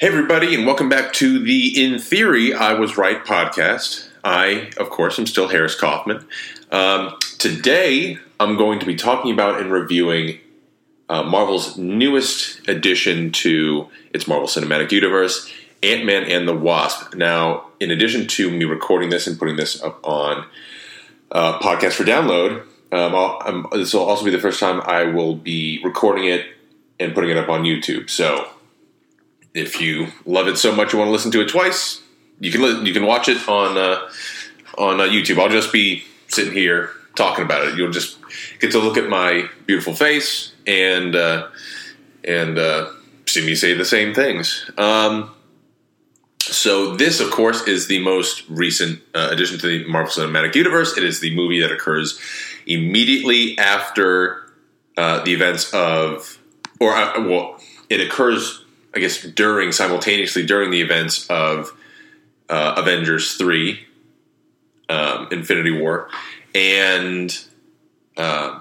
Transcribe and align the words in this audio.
Hey, 0.00 0.06
everybody, 0.06 0.54
and 0.54 0.64
welcome 0.64 0.88
back 0.88 1.12
to 1.14 1.40
the 1.40 1.84
In 1.84 1.98
Theory 1.98 2.54
I 2.54 2.74
Was 2.74 2.96
Right 2.96 3.24
podcast. 3.24 4.06
I, 4.22 4.70
of 4.76 4.90
course, 4.90 5.18
am 5.18 5.26
still 5.26 5.48
Harris 5.48 5.74
Kaufman. 5.74 6.24
Um, 6.70 7.16
today, 7.38 8.16
I'm 8.38 8.56
going 8.56 8.78
to 8.78 8.86
be 8.86 8.94
talking 8.94 9.32
about 9.32 9.60
and 9.60 9.72
reviewing 9.72 10.38
uh, 11.08 11.24
Marvel's 11.24 11.76
newest 11.76 12.68
addition 12.68 13.32
to 13.32 13.88
its 14.14 14.28
Marvel 14.28 14.46
Cinematic 14.46 14.92
Universe, 14.92 15.52
Ant 15.82 16.04
Man 16.04 16.22
and 16.30 16.46
the 16.46 16.54
Wasp. 16.54 17.16
Now, 17.16 17.66
in 17.80 17.90
addition 17.90 18.28
to 18.28 18.52
me 18.52 18.66
recording 18.66 19.10
this 19.10 19.26
and 19.26 19.36
putting 19.36 19.56
this 19.56 19.82
up 19.82 19.98
on 20.06 20.46
uh, 21.32 21.58
podcast 21.58 21.94
for 21.94 22.04
download, 22.04 22.62
um, 22.92 23.16
um, 23.16 23.66
this 23.72 23.94
will 23.94 24.04
also 24.04 24.24
be 24.24 24.30
the 24.30 24.38
first 24.38 24.60
time 24.60 24.80
I 24.84 25.06
will 25.06 25.34
be 25.34 25.82
recording 25.82 26.26
it 26.26 26.46
and 27.00 27.16
putting 27.16 27.30
it 27.30 27.36
up 27.36 27.48
on 27.48 27.64
YouTube. 27.64 28.08
So, 28.08 28.48
if 29.58 29.80
you 29.80 30.08
love 30.24 30.48
it 30.48 30.56
so 30.56 30.74
much 30.74 30.92
you 30.92 30.98
want 30.98 31.08
to 31.08 31.12
listen 31.12 31.30
to 31.32 31.40
it 31.40 31.48
twice, 31.48 32.00
you 32.40 32.50
can 32.50 32.62
li- 32.62 32.86
you 32.86 32.92
can 32.92 33.04
watch 33.04 33.28
it 33.28 33.48
on 33.48 33.76
uh, 33.76 34.08
on 34.76 35.00
uh, 35.00 35.04
YouTube. 35.04 35.40
I'll 35.40 35.48
just 35.48 35.72
be 35.72 36.04
sitting 36.28 36.52
here 36.52 36.90
talking 37.16 37.44
about 37.44 37.66
it. 37.66 37.76
You'll 37.76 37.90
just 37.90 38.18
get 38.60 38.70
to 38.72 38.78
look 38.78 38.96
at 38.96 39.08
my 39.08 39.48
beautiful 39.66 39.94
face 39.94 40.52
and 40.66 41.16
uh, 41.16 41.48
and 42.24 42.58
uh, 42.58 42.90
see 43.26 43.44
me 43.44 43.54
say 43.54 43.74
the 43.74 43.84
same 43.84 44.14
things. 44.14 44.70
Um, 44.78 45.34
so 46.40 46.96
this, 46.96 47.20
of 47.20 47.30
course, 47.30 47.66
is 47.68 47.88
the 47.88 47.98
most 47.98 48.48
recent 48.48 49.00
uh, 49.14 49.28
addition 49.30 49.58
to 49.58 49.66
the 49.66 49.84
Marvel 49.86 50.10
Cinematic 50.10 50.54
Universe. 50.54 50.96
It 50.96 51.04
is 51.04 51.20
the 51.20 51.34
movie 51.34 51.60
that 51.60 51.70
occurs 51.70 52.18
immediately 52.66 53.58
after 53.58 54.50
uh, 54.96 55.22
the 55.24 55.34
events 55.34 55.72
of, 55.74 56.38
or 56.80 56.92
well, 56.92 57.60
it 57.90 58.00
occurs 58.00 58.64
I 58.94 59.00
guess 59.00 59.22
during 59.22 59.72
simultaneously 59.72 60.46
during 60.46 60.70
the 60.70 60.80
events 60.80 61.26
of 61.28 61.72
uh, 62.48 62.74
Avengers 62.76 63.34
three, 63.36 63.86
um, 64.88 65.28
Infinity 65.30 65.78
War, 65.78 66.08
and 66.54 67.38
uh, 68.16 68.60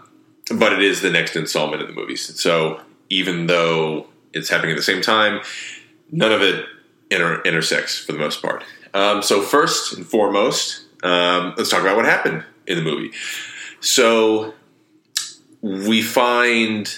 but 0.53 0.73
it 0.73 0.81
is 0.81 1.02
the 1.02 1.09
next 1.09 1.36
installment 1.36 1.81
of 1.81 1.88
the 1.88 1.94
movies. 1.94 2.39
So 2.39 2.81
even 3.09 3.47
though 3.47 4.08
it's 4.34 4.50
happening 4.50 4.72
at 4.72 4.78
the 4.78 4.84
same 4.84 5.02
time, 5.02 5.42
none 6.11 6.31
of 6.31 6.41
it 6.41 6.66
inter- 7.09 7.41
intersects 7.44 7.97
for 7.97 8.12
the 8.12 8.19
most 8.19 8.41
part. 8.41 8.64
Um, 8.94 9.22
so 9.22 9.41
first 9.41 9.95
and 9.95 10.06
foremost, 10.06 10.86
um, 11.03 11.53
let's 11.58 11.69
talk 11.69 11.81
about 11.81 11.95
what 11.95 12.06
happened 12.06 12.44
in 12.66 12.78
the 12.78 12.84
movie. 12.84 13.12
So 13.80 14.53
we 15.62 16.02
find 16.02 16.94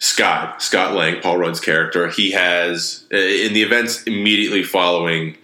Scott, 0.00 0.62
Scott 0.62 0.94
Lang, 0.94 1.20
Paul 1.20 1.36
Rudd's 1.36 1.60
character, 1.60 2.08
he 2.08 2.30
has 2.30 3.04
uh, 3.12 3.18
in 3.18 3.52
the 3.52 3.62
events 3.62 4.02
immediately 4.04 4.62
following, 4.62 5.36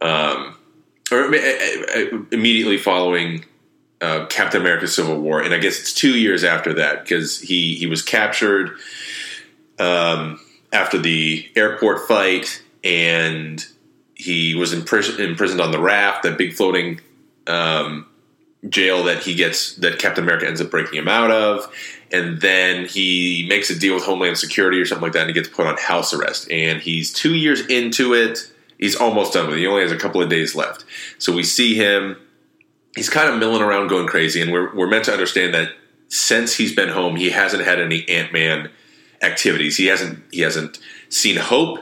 um, 0.00 0.56
or 1.12 1.32
uh, 1.32 1.38
uh, 1.38 2.18
immediately 2.32 2.78
following 2.78 3.44
uh, 4.00 4.26
Captain 4.26 4.60
America: 4.60 4.88
Civil 4.88 5.20
War, 5.20 5.40
and 5.40 5.54
I 5.54 5.58
guess 5.58 5.78
it's 5.78 5.94
two 5.94 6.18
years 6.18 6.42
after 6.42 6.74
that 6.74 7.04
because 7.04 7.40
he 7.40 7.76
he 7.76 7.86
was 7.86 8.02
captured 8.02 8.76
um, 9.78 10.40
after 10.72 10.98
the 10.98 11.48
airport 11.54 12.08
fight, 12.08 12.64
and 12.82 13.64
he 14.16 14.56
was 14.56 14.74
impris- 14.74 15.20
imprisoned 15.20 15.60
on 15.60 15.70
the 15.70 15.80
raft, 15.80 16.24
that 16.24 16.36
big 16.36 16.54
floating 16.54 17.00
um, 17.46 18.04
jail 18.68 19.04
that 19.04 19.22
he 19.22 19.36
gets 19.36 19.76
that 19.76 20.00
Captain 20.00 20.24
America 20.24 20.48
ends 20.48 20.60
up 20.60 20.72
breaking 20.72 20.98
him 20.98 21.06
out 21.06 21.30
of 21.30 21.72
and 22.12 22.40
then 22.40 22.86
he 22.86 23.46
makes 23.48 23.70
a 23.70 23.78
deal 23.78 23.94
with 23.94 24.04
Homeland 24.04 24.38
Security 24.38 24.78
or 24.78 24.84
something 24.84 25.02
like 25.02 25.12
that, 25.12 25.22
and 25.22 25.30
he 25.30 25.34
gets 25.34 25.48
put 25.48 25.66
on 25.66 25.76
house 25.76 26.12
arrest. 26.12 26.50
And 26.50 26.80
he's 26.80 27.12
two 27.12 27.34
years 27.34 27.66
into 27.66 28.14
it. 28.14 28.52
He's 28.78 28.96
almost 28.96 29.32
done 29.32 29.46
with 29.46 29.56
it. 29.56 29.60
He 29.60 29.66
only 29.66 29.82
has 29.82 29.92
a 29.92 29.96
couple 29.96 30.22
of 30.22 30.28
days 30.28 30.54
left. 30.54 30.84
So 31.18 31.32
we 31.32 31.42
see 31.42 31.74
him. 31.74 32.16
He's 32.94 33.10
kind 33.10 33.28
of 33.28 33.38
milling 33.38 33.62
around, 33.62 33.88
going 33.88 34.06
crazy, 34.06 34.40
and 34.40 34.52
we're 34.52 34.74
we're 34.74 34.88
meant 34.88 35.04
to 35.06 35.12
understand 35.12 35.54
that 35.54 35.72
since 36.08 36.56
he's 36.56 36.74
been 36.74 36.88
home, 36.88 37.16
he 37.16 37.30
hasn't 37.30 37.64
had 37.64 37.80
any 37.80 38.08
Ant 38.08 38.32
Man 38.32 38.70
activities. 39.22 39.76
He 39.76 39.86
hasn't 39.86 40.22
he 40.30 40.40
hasn't 40.40 40.78
seen 41.08 41.36
Hope. 41.36 41.80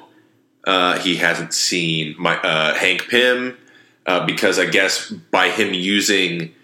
Uh, 0.66 0.98
he 0.98 1.16
hasn't 1.16 1.53
seen 1.53 2.15
my 2.19 2.38
uh, 2.41 2.75
Hank 2.75 3.09
Pym 3.09 3.59
uh, 4.06 4.25
because 4.25 4.59
I 4.59 4.65
guess 4.65 5.10
by 5.10 5.50
him 5.50 5.75
using 5.75 6.54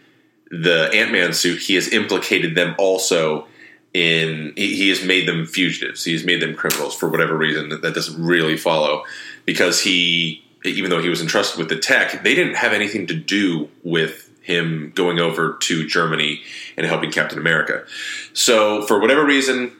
the 0.50 0.90
Ant 0.92 1.12
Man 1.12 1.32
suit, 1.32 1.60
he 1.60 1.74
has 1.74 1.92
implicated 1.92 2.54
them 2.54 2.74
also 2.78 3.46
in 3.92 4.52
he, 4.56 4.76
he, 4.76 4.88
has 4.88 5.04
made 5.04 5.26
them 5.26 5.46
fugitives. 5.46 6.04
He 6.04 6.12
has 6.12 6.24
made 6.24 6.40
them 6.40 6.54
criminals 6.54 6.94
for 6.94 7.08
whatever 7.08 7.36
reason 7.36 7.70
that, 7.70 7.82
that 7.82 7.94
doesn't 7.94 8.22
really 8.22 8.56
follow 8.56 9.04
because 9.44 9.80
he 9.80 10.44
even 10.64 10.90
though 10.90 11.00
he 11.00 11.08
was 11.08 11.22
entrusted 11.22 11.58
with 11.58 11.68
the 11.68 11.76
tech, 11.76 12.22
they 12.22 12.34
didn't 12.34 12.54
have 12.54 12.72
anything 12.72 13.06
to 13.06 13.14
do 13.14 13.68
with 13.82 14.30
him 14.42 14.92
going 14.94 15.18
over 15.18 15.56
to 15.60 15.86
Germany 15.86 16.42
and 16.76 16.86
helping 16.86 17.10
Captain 17.10 17.38
America. 17.38 17.84
So 18.32 18.82
for 18.82 19.00
whatever 19.00 19.24
reason, 19.24 19.72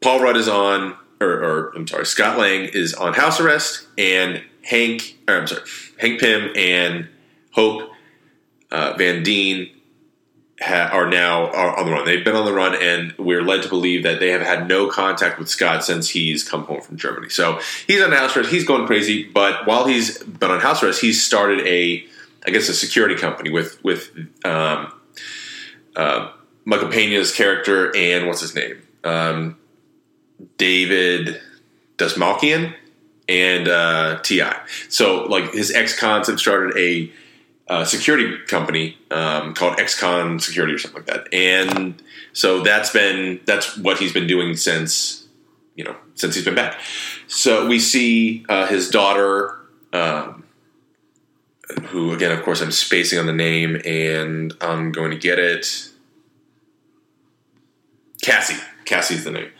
Paul 0.00 0.20
Rudd 0.20 0.36
is 0.36 0.48
on, 0.48 0.96
or, 1.20 1.28
or 1.28 1.72
I'm 1.74 1.86
sorry, 1.86 2.06
Scott 2.06 2.38
Lang 2.38 2.64
is 2.64 2.94
on 2.94 3.14
house 3.14 3.40
arrest, 3.40 3.86
and 3.98 4.42
Hank, 4.62 5.18
or 5.28 5.36
I'm 5.36 5.46
sorry, 5.46 5.62
Hank 5.98 6.20
Pym 6.20 6.52
and 6.56 7.08
Hope 7.52 7.90
uh, 8.70 8.94
Van 8.96 9.22
Dyne 9.22 9.70
ha- 10.60 10.90
are 10.92 11.08
now 11.08 11.46
are 11.50 11.78
on 11.78 11.86
the 11.86 11.92
run. 11.92 12.04
They've 12.04 12.24
been 12.24 12.36
on 12.36 12.44
the 12.44 12.52
run, 12.52 12.74
and 12.74 13.14
we're 13.18 13.42
led 13.42 13.62
to 13.62 13.68
believe 13.68 14.02
that 14.04 14.20
they 14.20 14.30
have 14.30 14.42
had 14.42 14.68
no 14.68 14.88
contact 14.88 15.38
with 15.38 15.48
Scott 15.48 15.84
since 15.84 16.08
he's 16.08 16.48
come 16.48 16.64
home 16.64 16.80
from 16.80 16.96
Germany. 16.96 17.28
So 17.28 17.60
he's 17.86 18.02
on 18.02 18.12
house 18.12 18.36
arrest. 18.36 18.50
He's 18.50 18.64
going 18.64 18.86
crazy. 18.86 19.24
But 19.24 19.66
while 19.66 19.86
he's 19.86 20.22
been 20.22 20.50
on 20.50 20.60
house 20.60 20.82
arrest, 20.82 21.00
he's 21.00 21.24
started 21.24 21.66
a, 21.66 22.06
I 22.46 22.50
guess, 22.50 22.68
a 22.68 22.74
security 22.74 23.16
company 23.16 23.50
with 23.50 23.82
with 23.84 24.10
um, 24.44 24.92
uh, 25.96 26.30
Michael 26.64 26.88
Pena's 26.88 27.34
character 27.34 27.94
and 27.96 28.26
what's 28.26 28.40
his 28.40 28.54
name, 28.54 28.82
um, 29.04 29.58
David 30.56 31.40
Dastmalchian 31.98 32.74
and 33.28 33.68
uh, 33.68 34.18
Ti. 34.22 34.42
So 34.88 35.24
like 35.24 35.52
his 35.52 35.72
ex 35.72 35.98
cons 35.98 36.28
have 36.28 36.38
started 36.38 36.76
a 36.76 37.12
uh, 37.68 37.84
security 37.84 38.38
company 38.46 38.96
um, 39.10 39.54
called 39.54 39.78
XCon 39.78 40.40
Security 40.40 40.74
or 40.74 40.78
something 40.78 41.02
like 41.02 41.06
that. 41.06 41.32
And 41.32 42.02
so 42.32 42.62
that's 42.62 42.90
been 42.90 43.40
that's 43.46 43.76
what 43.78 43.98
he's 43.98 44.12
been 44.12 44.26
doing 44.26 44.56
since 44.56 45.26
you 45.74 45.84
know 45.84 45.96
since 46.14 46.34
he's 46.34 46.44
been 46.44 46.54
back. 46.54 46.78
So 47.26 47.66
we 47.66 47.78
see 47.78 48.44
uh, 48.48 48.66
his 48.66 48.90
daughter, 48.90 49.58
um, 49.92 50.44
who 51.86 52.12
again, 52.12 52.32
of 52.32 52.42
course, 52.42 52.60
I'm 52.60 52.72
spacing 52.72 53.18
on 53.18 53.26
the 53.26 53.32
name, 53.32 53.80
and 53.84 54.52
I'm 54.60 54.92
going 54.92 55.10
to 55.10 55.18
get 55.18 55.38
it. 55.38 55.90
Cassie. 58.22 58.62
Cassie's 58.84 59.24
the 59.24 59.30
name. 59.30 59.50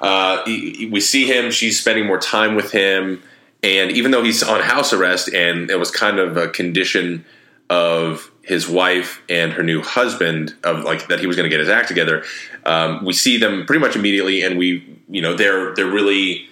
Uh, 0.00 0.42
we 0.46 1.00
see 1.00 1.26
him. 1.26 1.50
She's 1.50 1.78
spending 1.78 2.06
more 2.06 2.18
time 2.18 2.54
with 2.54 2.72
him, 2.72 3.22
and 3.62 3.90
even 3.92 4.10
though 4.10 4.24
he's 4.24 4.42
on 4.42 4.62
house 4.62 4.94
arrest, 4.94 5.28
and 5.34 5.70
it 5.70 5.78
was 5.78 5.90
kind 5.90 6.18
of 6.18 6.38
a 6.38 6.48
condition 6.48 7.26
of 7.70 8.30
his 8.42 8.68
wife 8.68 9.22
and 9.30 9.52
her 9.52 9.62
new 9.62 9.80
husband 9.80 10.54
of 10.64 10.84
like 10.84 11.08
that 11.08 11.20
he 11.20 11.26
was 11.26 11.36
going 11.36 11.48
to 11.48 11.50
get 11.50 11.60
his 11.60 11.68
act 11.68 11.88
together 11.88 12.24
um, 12.66 13.04
we 13.04 13.12
see 13.12 13.38
them 13.38 13.64
pretty 13.64 13.80
much 13.80 13.96
immediately 13.96 14.42
and 14.42 14.58
we 14.58 14.98
you 15.08 15.22
know 15.22 15.34
they're 15.34 15.74
they're 15.74 15.90
really 15.90 16.46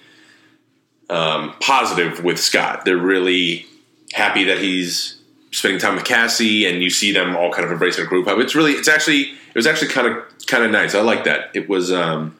um, 1.09 1.55
positive 1.59 2.23
with 2.23 2.39
scott. 2.39 2.85
They're 2.85 2.97
really 2.97 3.65
happy 4.13 4.43
that 4.45 4.59
he's 4.59 5.19
spending 5.51 5.79
time 5.79 5.95
with 5.95 6.05
cassie 6.05 6.65
and 6.65 6.83
you 6.83 6.89
see 6.89 7.11
them 7.11 7.35
all 7.35 7.51
kind 7.51 7.65
of 7.65 7.71
embracing 7.71 8.05
a 8.05 8.07
group 8.07 8.27
hug 8.27 8.39
it's 8.39 8.53
really 8.53 8.73
it's 8.73 8.87
actually 8.87 9.21
it 9.21 9.55
was 9.55 9.65
actually 9.65 9.87
kind 9.87 10.07
of 10.07 10.23
kind 10.47 10.63
of 10.63 10.71
nice. 10.71 10.93
I 10.93 11.01
like 11.01 11.23
that. 11.23 11.49
It 11.53 11.67
was 11.67 11.91
um 11.91 12.37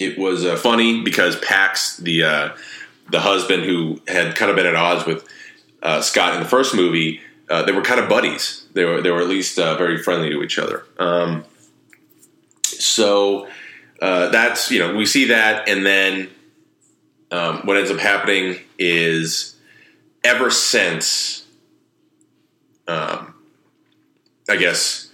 it 0.00 0.18
was 0.18 0.44
uh, 0.44 0.56
funny 0.56 1.02
because 1.02 1.38
pax 1.40 1.96
the 1.98 2.24
uh 2.24 2.48
the 3.10 3.20
husband 3.20 3.64
who 3.64 4.00
had 4.08 4.34
kind 4.34 4.50
of 4.50 4.56
been 4.56 4.66
at 4.66 4.74
odds 4.74 5.06
with 5.06 5.28
uh, 5.82 6.00
scott 6.00 6.34
in 6.34 6.42
the 6.42 6.48
first 6.48 6.74
movie 6.74 7.20
uh, 7.50 7.62
they 7.62 7.72
were 7.72 7.82
kind 7.82 8.00
of 8.00 8.08
buddies. 8.08 8.66
They 8.72 8.84
were 8.84 9.00
they 9.00 9.10
were 9.10 9.20
at 9.20 9.28
least 9.28 9.58
uh, 9.58 9.76
very 9.76 9.98
friendly 10.02 10.30
to 10.30 10.42
each 10.42 10.58
other. 10.58 10.84
Um, 10.98 11.44
so 12.62 13.48
uh, 14.00 14.28
that's 14.28 14.70
you 14.70 14.78
know 14.78 14.94
we 14.94 15.06
see 15.06 15.26
that, 15.26 15.68
and 15.68 15.84
then 15.84 16.30
um, 17.30 17.60
what 17.64 17.76
ends 17.76 17.90
up 17.90 17.98
happening 17.98 18.58
is 18.78 19.56
ever 20.22 20.50
since 20.50 21.44
um, 22.88 23.34
I 24.48 24.56
guess 24.56 25.10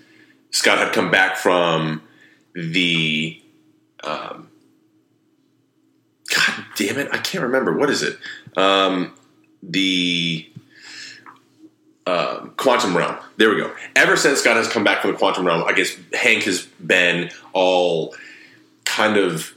Scott 0.50 0.78
had 0.78 0.92
come 0.92 1.10
back 1.10 1.36
from 1.36 2.02
the 2.54 3.40
um, 4.02 4.48
God 6.34 6.64
damn 6.76 6.98
it, 6.98 7.08
I 7.12 7.18
can't 7.18 7.44
remember 7.44 7.76
what 7.76 7.90
is 7.90 8.02
it. 8.02 8.18
Um, 8.56 9.14
the 9.62 10.49
uh, 12.10 12.40
quantum 12.56 12.96
realm. 12.96 13.16
There 13.36 13.50
we 13.50 13.56
go. 13.56 13.72
Ever 13.94 14.16
since 14.16 14.40
Scott 14.40 14.56
has 14.56 14.66
come 14.66 14.82
back 14.82 15.02
from 15.02 15.12
the 15.12 15.16
quantum 15.16 15.46
realm, 15.46 15.62
I 15.64 15.72
guess 15.72 15.96
Hank 16.12 16.42
has 16.42 16.66
been 16.84 17.30
all 17.52 18.14
kind 18.84 19.16
of 19.16 19.54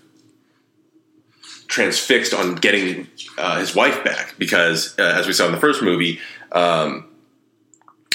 transfixed 1.68 2.34
on 2.34 2.56
getting 2.56 3.08
uh, 3.40 3.60
his 3.60 3.76
wife 3.76 4.04
back 4.04 4.36
because, 4.38 4.94
uh, 5.00 5.16
as 5.18 5.26
we 5.26 5.34
saw 5.34 5.48
in 5.48 5.52
the 5.52 5.58
first 5.58 5.82
movie, 5.82 6.20
um, 6.52 7.08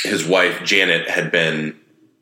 his 0.05 0.25
wife 0.25 0.63
Janet 0.63 1.11
had 1.11 1.33
been 1.33 1.77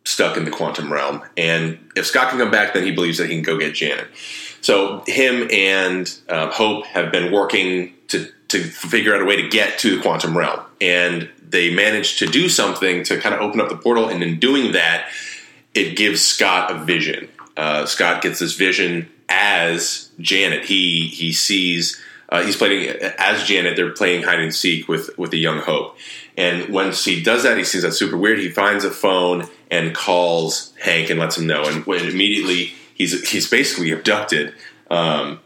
stuck 0.05 0.39
in 0.39 0.47
the 0.47 0.51
quantum 0.51 0.91
realm, 0.91 1.23
and 1.37 1.79
if 1.97 2.07
Scott 2.07 2.31
can 2.31 2.39
come 2.39 2.51
back, 2.51 2.73
then 2.73 2.85
he 2.85 2.93
believes 2.93 3.19
that 3.19 3.29
he 3.29 3.35
can 3.35 3.43
go 3.43 3.59
get 3.59 3.75
Janet. 3.75 4.09
So 4.63 5.05
him 5.07 5.49
and 5.53 6.19
uh, 6.31 6.51
Hope 6.51 6.87
have 6.87 7.13
been 7.13 7.31
working 7.31 7.93
to 8.09 8.27
to 8.49 8.63
figure 8.63 9.15
out 9.15 9.21
a 9.21 9.27
way 9.27 9.37
to 9.37 9.49
get 9.49 9.79
to 9.81 9.97
the 9.97 10.01
quantum 10.01 10.39
realm, 10.39 10.61
and 10.81 11.29
they 11.49 11.73
managed 11.73 12.19
to 12.21 12.27
do 12.27 12.49
something 12.49 13.03
to 13.05 13.19
kind 13.19 13.35
of 13.35 13.41
open 13.41 13.61
up 13.61 13.69
the 13.69 13.77
portal, 13.77 14.09
and 14.09 14.23
in 14.23 14.39
doing 14.39 14.73
that, 14.73 15.09
it 15.75 15.97
gives 15.97 16.25
Scott 16.25 16.71
a 16.71 16.85
vision. 16.85 17.29
Uh, 17.57 17.87
Scott 17.87 18.23
gets 18.23 18.39
this 18.39 18.55
vision 18.55 19.09
as 19.29 20.11
Janet. 20.19 20.65
He 20.65 21.09
he 21.09 21.33
sees 21.33 22.01
uh, 22.29 22.43
he's 22.43 22.57
playing 22.57 22.89
as 23.19 23.45
Janet. 23.45 23.77
They're 23.77 23.93
playing 23.93 24.23
hide 24.23 24.41
and 24.41 24.55
seek 24.55 24.89
with 24.89 25.17
with 25.19 25.31
the 25.31 25.39
young 25.39 25.61
Hope, 25.61 25.97
and 26.37 26.69
once 26.69 27.05
he 27.05 27.23
does 27.23 27.43
that, 27.45 27.57
he 27.57 27.65
sees 27.65 27.83
that 27.83 27.93
super 27.93 28.17
weird. 28.17 28.39
He 28.39 28.51
finds 28.51 28.85
a 28.85 28.91
phone 28.91 29.49
and 29.71 29.95
calls 29.95 30.73
Hank 30.83 31.11
and 31.11 31.19
lets 31.21 31.39
him 31.39 31.47
know, 31.47 31.65
and 31.65 31.85
when 31.87 32.05
immediately 32.05 32.75
he's 32.95 33.29
he's 33.31 33.49
basically 33.49 33.91
abducted. 33.91 34.55
Um, 34.91 35.41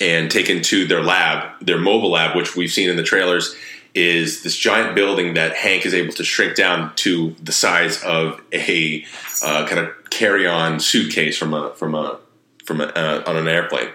and 0.00 0.30
taken 0.30 0.62
to 0.62 0.86
their 0.86 1.02
lab, 1.02 1.58
their 1.60 1.78
mobile 1.78 2.12
lab, 2.12 2.36
which 2.36 2.54
we've 2.54 2.70
seen 2.70 2.88
in 2.88 2.96
the 2.96 3.02
trailers, 3.02 3.54
is 3.94 4.42
this 4.42 4.56
giant 4.56 4.94
building 4.94 5.34
that 5.34 5.54
Hank 5.54 5.86
is 5.86 5.94
able 5.94 6.12
to 6.14 6.24
shrink 6.24 6.54
down 6.56 6.94
to 6.96 7.34
the 7.42 7.52
size 7.52 8.02
of 8.02 8.40
a 8.52 9.04
uh, 9.42 9.66
kind 9.66 9.80
of 9.80 10.10
carry-on 10.10 10.80
suitcase 10.80 11.36
from 11.36 11.54
a 11.54 11.70
from 11.74 11.94
a 11.94 12.18
from 12.64 12.80
a, 12.80 12.84
uh, 12.84 13.24
on 13.26 13.36
an 13.36 13.48
airplane. 13.48 13.88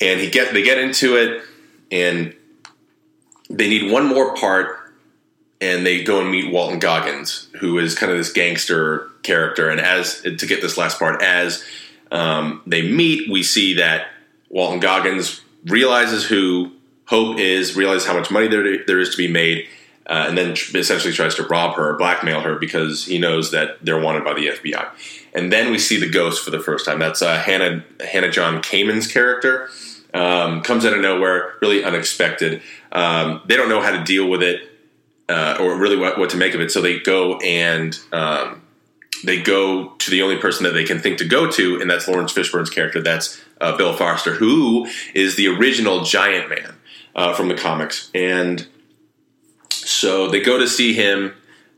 And 0.00 0.20
he 0.20 0.30
get 0.30 0.52
they 0.52 0.62
get 0.62 0.78
into 0.78 1.16
it, 1.16 1.42
and 1.90 2.34
they 3.48 3.68
need 3.68 3.90
one 3.90 4.06
more 4.06 4.34
part, 4.36 4.92
and 5.60 5.86
they 5.86 6.04
go 6.04 6.20
and 6.20 6.30
meet 6.30 6.52
Walton 6.52 6.78
Goggins, 6.78 7.48
who 7.60 7.78
is 7.78 7.94
kind 7.94 8.12
of 8.12 8.18
this 8.18 8.32
gangster 8.32 9.10
character. 9.22 9.70
And 9.70 9.80
as 9.80 10.20
to 10.20 10.46
get 10.46 10.60
this 10.60 10.76
last 10.76 10.98
part, 10.98 11.22
as 11.22 11.64
um, 12.10 12.62
they 12.66 12.82
meet, 12.82 13.30
we 13.30 13.42
see 13.42 13.74
that 13.74 14.08
Walton 14.50 14.80
Goggins 14.80 15.40
realizes 15.64 16.24
who 16.24 16.72
Hope 17.06 17.38
is, 17.38 17.76
realizes 17.76 18.06
how 18.06 18.14
much 18.14 18.30
money 18.30 18.48
there, 18.48 18.84
there 18.84 18.98
is 18.98 19.10
to 19.10 19.16
be 19.16 19.28
made, 19.28 19.68
uh, 20.06 20.26
and 20.28 20.36
then 20.36 20.52
essentially 20.74 21.12
tries 21.12 21.34
to 21.36 21.44
rob 21.44 21.76
her, 21.76 21.96
blackmail 21.96 22.40
her 22.40 22.56
because 22.56 23.06
he 23.06 23.18
knows 23.18 23.50
that 23.52 23.78
they're 23.84 24.00
wanted 24.00 24.24
by 24.24 24.34
the 24.34 24.48
FBI. 24.48 24.88
And 25.34 25.52
then 25.52 25.70
we 25.70 25.78
see 25.78 25.98
the 25.98 26.08
ghost 26.08 26.44
for 26.44 26.50
the 26.50 26.60
first 26.60 26.84
time. 26.84 26.98
That's 26.98 27.22
uh, 27.22 27.38
Hannah 27.38 27.84
Hannah 28.00 28.30
John 28.30 28.62
Kamen's 28.62 29.06
character. 29.10 29.68
Um, 30.14 30.62
comes 30.62 30.86
out 30.86 30.94
of 30.94 31.00
nowhere, 31.00 31.54
really 31.60 31.84
unexpected. 31.84 32.62
Um, 32.90 33.42
they 33.46 33.56
don't 33.56 33.68
know 33.68 33.82
how 33.82 33.90
to 33.90 34.02
deal 34.02 34.30
with 34.30 34.42
it 34.42 34.62
uh, 35.28 35.58
or 35.60 35.76
really 35.76 35.96
what, 35.96 36.18
what, 36.18 36.30
to 36.30 36.36
make 36.36 36.54
of 36.54 36.60
it, 36.60 36.70
so 36.70 36.80
they 36.80 37.00
go 37.00 37.36
and 37.40 37.98
um, 38.12 38.62
they 39.24 39.42
go 39.42 39.90
to 39.90 40.10
the 40.10 40.22
only 40.22 40.38
person 40.38 40.64
that 40.64 40.72
they 40.72 40.84
can 40.84 41.00
think 41.00 41.18
to 41.18 41.24
go 41.26 41.50
to, 41.50 41.80
and 41.80 41.90
that's 41.90 42.08
Laurence 42.08 42.32
Fishburne's 42.32 42.70
character. 42.70 43.02
That's 43.02 43.40
uh, 43.60 43.76
Bill 43.76 43.94
Foster, 43.94 44.32
who 44.32 44.88
is 45.14 45.36
the 45.36 45.48
original 45.48 46.02
Giant 46.04 46.48
Man 46.48 46.76
uh, 47.16 47.34
from 47.34 47.48
the 47.48 47.54
comics, 47.54 48.10
and 48.14 48.66
so 49.70 50.28
they 50.28 50.40
go 50.40 50.58
to 50.58 50.68
see 50.68 50.92
him, 50.92 51.34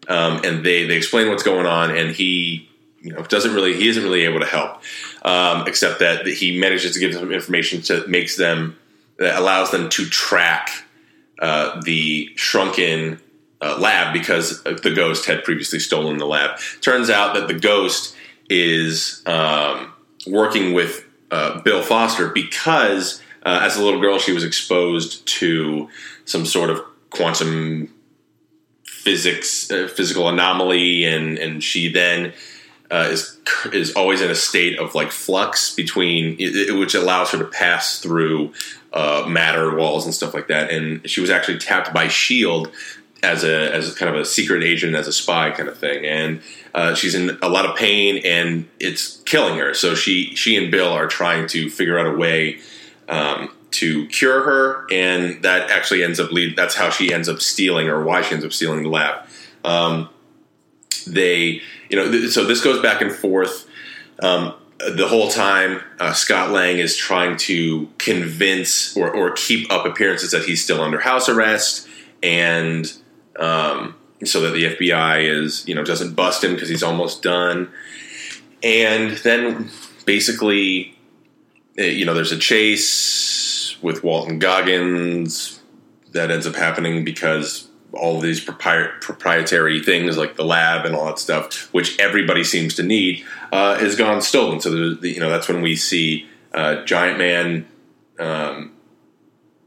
um, 0.09 0.43
and 0.45 0.65
they 0.67 0.87
they 0.87 0.97
explain 0.97 1.31
what's 1.31 1.43
going 1.43 1.65
on, 1.65 1.97
and 1.97 2.15
he 2.15 2.69
you 3.01 3.15
know 3.15 3.23
doesn't 3.23 3.55
really 3.55 3.75
he 3.75 3.89
isn't 3.89 4.03
really 4.03 4.25
able 4.25 4.41
to 4.41 4.47
help, 4.47 4.83
um, 5.23 5.67
except 5.67 6.01
that 6.01 6.27
he 6.27 6.59
manages 6.59 6.93
to 6.93 7.01
give 7.01 7.15
them 7.15 7.33
information 7.33 7.81
that 7.89 8.11
makes 8.11 8.37
them 8.37 8.77
that 9.19 9.39
allows 9.39 9.71
them 9.71 9.89
to 9.89 10.05
track 10.07 10.71
uh, 11.41 11.81
the 11.85 12.31
shrunken 12.35 13.21
uh, 13.61 13.79
lab 13.79 14.13
because 14.13 14.63
the 14.63 14.93
ghost 14.95 15.27
had 15.27 15.45
previously 15.45 15.79
stolen 15.79 16.19
the 16.19 16.27
lab. 16.27 16.59
Turns 16.81 17.11
out 17.11 17.35
that 17.35 17.49
the 17.49 17.59
ghost 17.59 18.15
is 18.49 19.23
um, 19.27 19.93
working 20.27 20.73
with 20.73 21.05
uh, 21.31 21.61
Bill 21.61 21.83
Foster 21.83 22.29
because 22.29 23.23
uh, 23.49 23.61
as 23.63 23.77
a 23.77 23.83
little 23.83 24.01
girl 24.01 24.19
she 24.19 24.33
was 24.33 24.45
exposed 24.45 25.27
to 25.27 25.89
some 26.25 26.45
sort 26.45 26.71
of 26.71 26.83
quantum 27.11 27.93
physics 28.85 29.71
uh, 29.71 29.89
physical 29.89 30.29
anomaly 30.29 31.05
and 31.05 31.39
and 31.39 31.65
she 31.65 31.91
then 31.91 32.33
uh, 32.91 33.09
is 33.11 33.39
is 33.73 33.93
always 33.95 34.21
in 34.21 34.31
a 34.31 34.35
state 34.35 34.79
of 34.79 34.95
like 34.95 35.11
flux 35.11 35.75
between 35.75 36.37
it, 36.39 36.75
which 36.79 36.95
allows 36.95 37.31
her 37.31 37.39
to 37.39 37.45
pass 37.45 37.99
through 37.99 38.53
uh, 38.93 39.25
matter 39.29 39.75
walls 39.77 40.05
and 40.05 40.15
stuff 40.15 40.35
like 40.35 40.49
that. 40.49 40.71
And 40.71 41.09
she 41.09 41.21
was 41.21 41.31
actually 41.31 41.59
tapped 41.59 41.93
by 41.93 42.09
shield 42.09 42.71
as 43.23 43.45
a 43.45 43.75
as 43.75 43.95
kind 43.95 44.15
of 44.15 44.21
a 44.21 44.25
secret 44.25 44.63
agent 44.63 44.95
as 44.95 45.07
a 45.07 45.13
spy 45.13 45.51
kind 45.51 45.69
of 45.69 45.79
thing. 45.79 46.07
And 46.07 46.41
uh, 46.75 46.95
she's 46.95 47.15
in 47.15 47.39
a 47.43 47.49
lot 47.49 47.67
of 47.67 47.77
pain 47.77 48.23
and 48.25 48.69
it's 48.81 49.19
killing 49.23 49.59
her. 49.59 49.75
So 49.75 49.95
she 49.95 50.35
she 50.35 50.57
and 50.57 50.71
bill 50.71 50.93
are 50.93 51.07
trying 51.07 51.47
to 51.49 51.69
figure 51.69 51.99
out 51.99 52.07
a 52.07 52.17
way 52.17 52.61
um, 53.09 53.55
to 53.73 54.07
cure 54.07 54.43
her, 54.43 54.87
and 54.91 55.43
that 55.43 55.71
actually 55.71 56.03
ends 56.03 56.21
up 56.21 56.33
lead. 56.33 56.57
That's 56.57 56.75
how 56.75 56.91
she 56.91 57.13
ends 57.13 57.29
up 57.29 57.41
stealing, 57.41 57.89
or 57.89 58.03
why 58.03 58.23
she 58.23 58.35
ends 58.35 58.45
up 58.45 58.53
stealing 58.53 58.83
the 58.83 58.89
lab. 58.89 59.27
Um, 59.65 60.09
they, 61.07 61.63
you 61.89 61.97
know, 61.97 62.11
th- 62.11 62.31
so 62.31 62.45
this 62.45 62.63
goes 62.63 62.81
back 62.81 63.01
and 63.01 63.13
forth. 63.13 63.67
Um, 64.21 64.55
the 64.79 65.09
whole 65.09 65.29
time, 65.29 65.81
uh, 65.99 66.13
Scott 66.13 66.51
Lang 66.51 66.79
is 66.79 66.97
trying 66.97 67.37
to 67.39 67.89
convince 67.99 68.97
or, 68.97 69.13
or, 69.13 69.33
keep 69.33 69.71
up 69.73 69.85
appearances 69.87 70.31
that 70.31 70.45
he's 70.45 70.63
still 70.63 70.81
under 70.81 71.01
house 71.01 71.29
arrest, 71.29 71.89
and 72.23 72.93
um, 73.39 73.97
so 74.25 74.41
that 74.41 74.51
the 74.51 74.77
FBI 74.77 75.29
is, 75.29 75.67
you 75.67 75.75
know, 75.75 75.85
doesn't 75.85 76.15
bust 76.15 76.43
him 76.45 76.55
because 76.55 76.69
he's 76.69 76.83
almost 76.83 77.23
done. 77.23 77.71
And 78.63 79.17
then 79.19 79.71
basically, 80.05 80.98
you 81.85 82.05
know, 82.05 82.15
there's 82.15 82.33
a 82.33 82.39
chase 82.39 83.77
with 83.83 84.03
Walton 84.03 84.39
Goggins 84.39 85.61
that 86.13 86.31
ends 86.31 86.47
up 86.47 86.57
happening 86.57 87.05
because 87.05 87.69
all 87.93 88.21
these 88.21 88.45
propri- 88.45 89.01
proprietary 89.01 89.83
things 89.83 90.17
like 90.17 90.37
the 90.37 90.45
lab 90.45 90.85
and 90.85 90.95
all 90.95 91.07
that 91.07 91.19
stuff, 91.19 91.73
which 91.73 91.99
everybody 91.99 92.45
seems 92.45 92.75
to 92.75 92.83
need, 92.83 93.25
uh, 93.53 93.79
is 93.81 93.97
gone 93.97 94.21
stolen. 94.21 94.61
So 94.61 94.95
the, 94.95 95.09
you 95.09 95.21
know 95.21 95.31
that's 95.31 95.49
when 95.49 95.63
we 95.63 95.77
see 95.77 96.29
uh, 96.53 96.85
Giant 96.85 97.19
Man 97.19 97.67
um, 98.19 98.73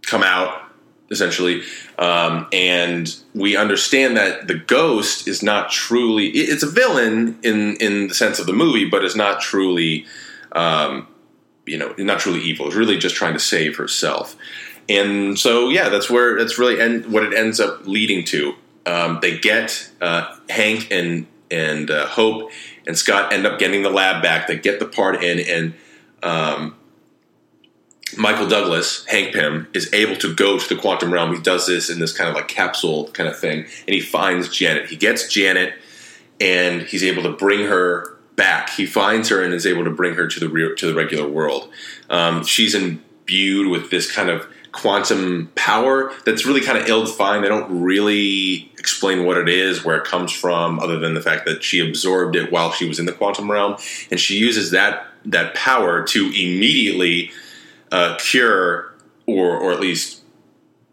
come 0.03 0.23
out 0.23 0.59
essentially, 1.09 1.61
um, 1.97 2.47
and 2.53 3.13
we 3.35 3.57
understand 3.57 4.15
that 4.15 4.47
the 4.47 4.55
ghost 4.55 5.27
is 5.27 5.43
not 5.43 5.69
truly 5.69 6.27
it's 6.27 6.63
a 6.63 6.69
villain 6.69 7.39
in 7.43 7.75
in 7.77 8.07
the 8.07 8.13
sense 8.13 8.39
of 8.39 8.45
the 8.45 8.53
movie, 8.53 8.85
but 8.85 9.03
is 9.03 9.15
not 9.15 9.41
truly 9.41 10.05
um, 10.53 11.07
you 11.65 11.77
know, 11.77 11.93
not 11.97 12.19
truly 12.19 12.41
evil. 12.41 12.67
It's 12.67 12.75
really 12.75 12.97
just 12.97 13.15
trying 13.15 13.33
to 13.33 13.39
save 13.39 13.77
herself. 13.77 14.35
And 14.89 15.37
so, 15.37 15.69
yeah, 15.69 15.89
that's 15.89 16.09
where 16.09 16.37
that's 16.37 16.57
really 16.57 16.79
end, 16.79 17.11
what 17.11 17.23
it 17.23 17.33
ends 17.33 17.59
up 17.59 17.85
leading 17.87 18.25
to. 18.25 18.53
Um, 18.85 19.19
they 19.21 19.37
get 19.37 19.89
uh, 20.01 20.35
Hank 20.49 20.87
and 20.91 21.27
and 21.49 21.91
uh, 21.91 22.07
Hope 22.07 22.51
and 22.87 22.97
Scott 22.97 23.31
end 23.31 23.45
up 23.45 23.59
getting 23.59 23.83
the 23.83 23.89
lab 23.89 24.23
back. 24.23 24.47
They 24.47 24.57
get 24.57 24.79
the 24.79 24.85
part 24.85 25.23
in, 25.23 25.39
and 25.39 25.73
um, 26.23 26.75
Michael 28.17 28.47
Douglas, 28.47 29.05
Hank 29.05 29.33
Pym, 29.33 29.67
is 29.73 29.93
able 29.93 30.15
to 30.17 30.33
go 30.33 30.57
to 30.57 30.75
the 30.75 30.79
quantum 30.79 31.13
realm. 31.13 31.33
He 31.33 31.41
does 31.41 31.67
this 31.67 31.89
in 31.89 31.99
this 31.99 32.15
kind 32.15 32.29
of 32.29 32.35
like 32.35 32.47
capsule 32.47 33.09
kind 33.11 33.29
of 33.29 33.37
thing, 33.37 33.59
and 33.59 33.93
he 33.93 34.01
finds 34.01 34.49
Janet. 34.49 34.89
He 34.89 34.95
gets 34.95 35.27
Janet, 35.27 35.73
and 36.39 36.81
he's 36.81 37.03
able 37.03 37.23
to 37.23 37.31
bring 37.31 37.67
her 37.67 38.17
back. 38.41 38.71
He 38.71 38.87
finds 38.87 39.29
her 39.29 39.43
and 39.43 39.53
is 39.53 39.67
able 39.67 39.83
to 39.83 39.91
bring 39.91 40.15
her 40.15 40.25
to 40.27 40.39
the 40.39 40.49
real, 40.49 40.75
to 40.75 40.87
the 40.87 40.95
regular 40.95 41.27
world. 41.27 41.69
Um, 42.09 42.43
she's 42.43 42.73
imbued 42.73 43.69
with 43.69 43.91
this 43.91 44.11
kind 44.11 44.29
of 44.29 44.47
quantum 44.71 45.51
power 45.53 46.11
that's 46.25 46.43
really 46.43 46.61
kind 46.61 46.79
of 46.79 46.87
ill-defined. 46.87 47.43
They 47.43 47.49
don't 47.49 47.83
really 47.83 48.71
explain 48.79 49.25
what 49.27 49.37
it 49.37 49.47
is, 49.47 49.85
where 49.85 49.95
it 49.97 50.05
comes 50.05 50.31
from, 50.31 50.79
other 50.79 50.97
than 50.97 51.13
the 51.13 51.21
fact 51.21 51.45
that 51.45 51.63
she 51.63 51.87
absorbed 51.87 52.35
it 52.35 52.51
while 52.51 52.71
she 52.71 52.87
was 52.87 52.97
in 52.97 53.05
the 53.05 53.11
quantum 53.11 53.51
realm, 53.51 53.77
and 54.09 54.19
she 54.19 54.39
uses 54.39 54.71
that 54.71 55.05
that 55.23 55.53
power 55.53 56.03
to 56.03 56.25
immediately 56.25 57.29
uh, 57.91 58.17
cure, 58.19 58.91
or 59.27 59.55
or 59.55 59.71
at 59.71 59.79
least, 59.79 60.23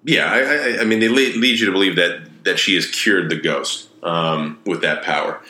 yeah, 0.04 0.26
I, 0.30 0.40
I, 0.40 0.80
I 0.82 0.84
mean, 0.84 1.00
they 1.00 1.08
lead, 1.08 1.36
lead, 1.36 1.58
you 1.58 1.64
to 1.64 1.72
believe 1.72 1.96
that 1.96 2.44
that 2.44 2.58
she 2.58 2.74
has 2.74 2.86
cured 2.86 3.30
the 3.30 3.40
ghost 3.40 3.88
um, 4.02 4.58
with 4.66 4.82
that 4.82 5.02
power 5.02 5.40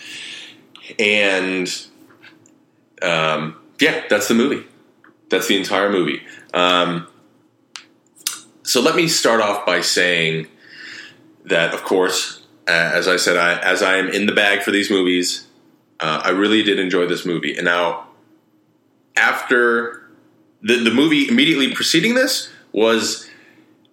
and 0.98 1.88
um, 3.02 3.56
yeah, 3.80 4.04
that's 4.08 4.28
the 4.28 4.34
movie. 4.34 4.66
That's 5.28 5.46
the 5.46 5.56
entire 5.56 5.90
movie. 5.90 6.22
Um, 6.54 7.06
so 8.62 8.80
let 8.80 8.96
me 8.96 9.08
start 9.08 9.40
off 9.40 9.64
by 9.64 9.80
saying 9.80 10.46
that, 11.44 11.74
of 11.74 11.82
course, 11.84 12.46
as 12.66 13.08
I 13.08 13.16
said, 13.16 13.36
I, 13.36 13.58
as 13.60 13.82
I 13.82 13.96
am 13.96 14.08
in 14.08 14.26
the 14.26 14.32
bag 14.32 14.62
for 14.62 14.70
these 14.70 14.90
movies, 14.90 15.46
uh, 16.00 16.22
I 16.24 16.30
really 16.30 16.62
did 16.62 16.78
enjoy 16.78 17.06
this 17.06 17.24
movie. 17.24 17.56
And 17.56 17.64
now, 17.64 18.08
after 19.16 20.08
the, 20.62 20.82
the 20.82 20.90
movie 20.90 21.28
immediately 21.28 21.74
preceding 21.74 22.14
this 22.14 22.50
was 22.72 23.28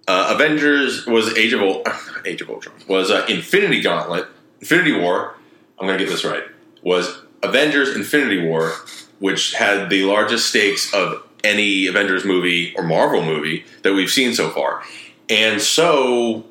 uh, 0.07 0.31
Avengers 0.35 1.05
was 1.05 1.35
Age 1.37 1.53
of 1.53 1.61
Ul- 1.61 1.83
Age 2.25 2.41
of 2.41 2.49
Ultron 2.49 2.75
was 2.87 3.09
uh, 3.09 3.25
Infinity 3.27 3.81
Gauntlet, 3.81 4.27
Infinity 4.59 4.93
War. 4.93 5.35
I'm 5.79 5.87
gonna 5.87 5.97
get 5.97 6.09
this 6.09 6.23
right. 6.23 6.43
Was 6.83 7.21
Avengers 7.43 7.95
Infinity 7.95 8.45
War, 8.45 8.73
which 9.19 9.53
had 9.53 9.89
the 9.89 10.03
largest 10.03 10.49
stakes 10.49 10.93
of 10.93 11.23
any 11.43 11.87
Avengers 11.87 12.25
movie 12.25 12.73
or 12.75 12.83
Marvel 12.83 13.23
movie 13.23 13.65
that 13.83 13.93
we've 13.93 14.09
seen 14.09 14.33
so 14.33 14.49
far, 14.49 14.83
and 15.29 15.61
so 15.61 16.45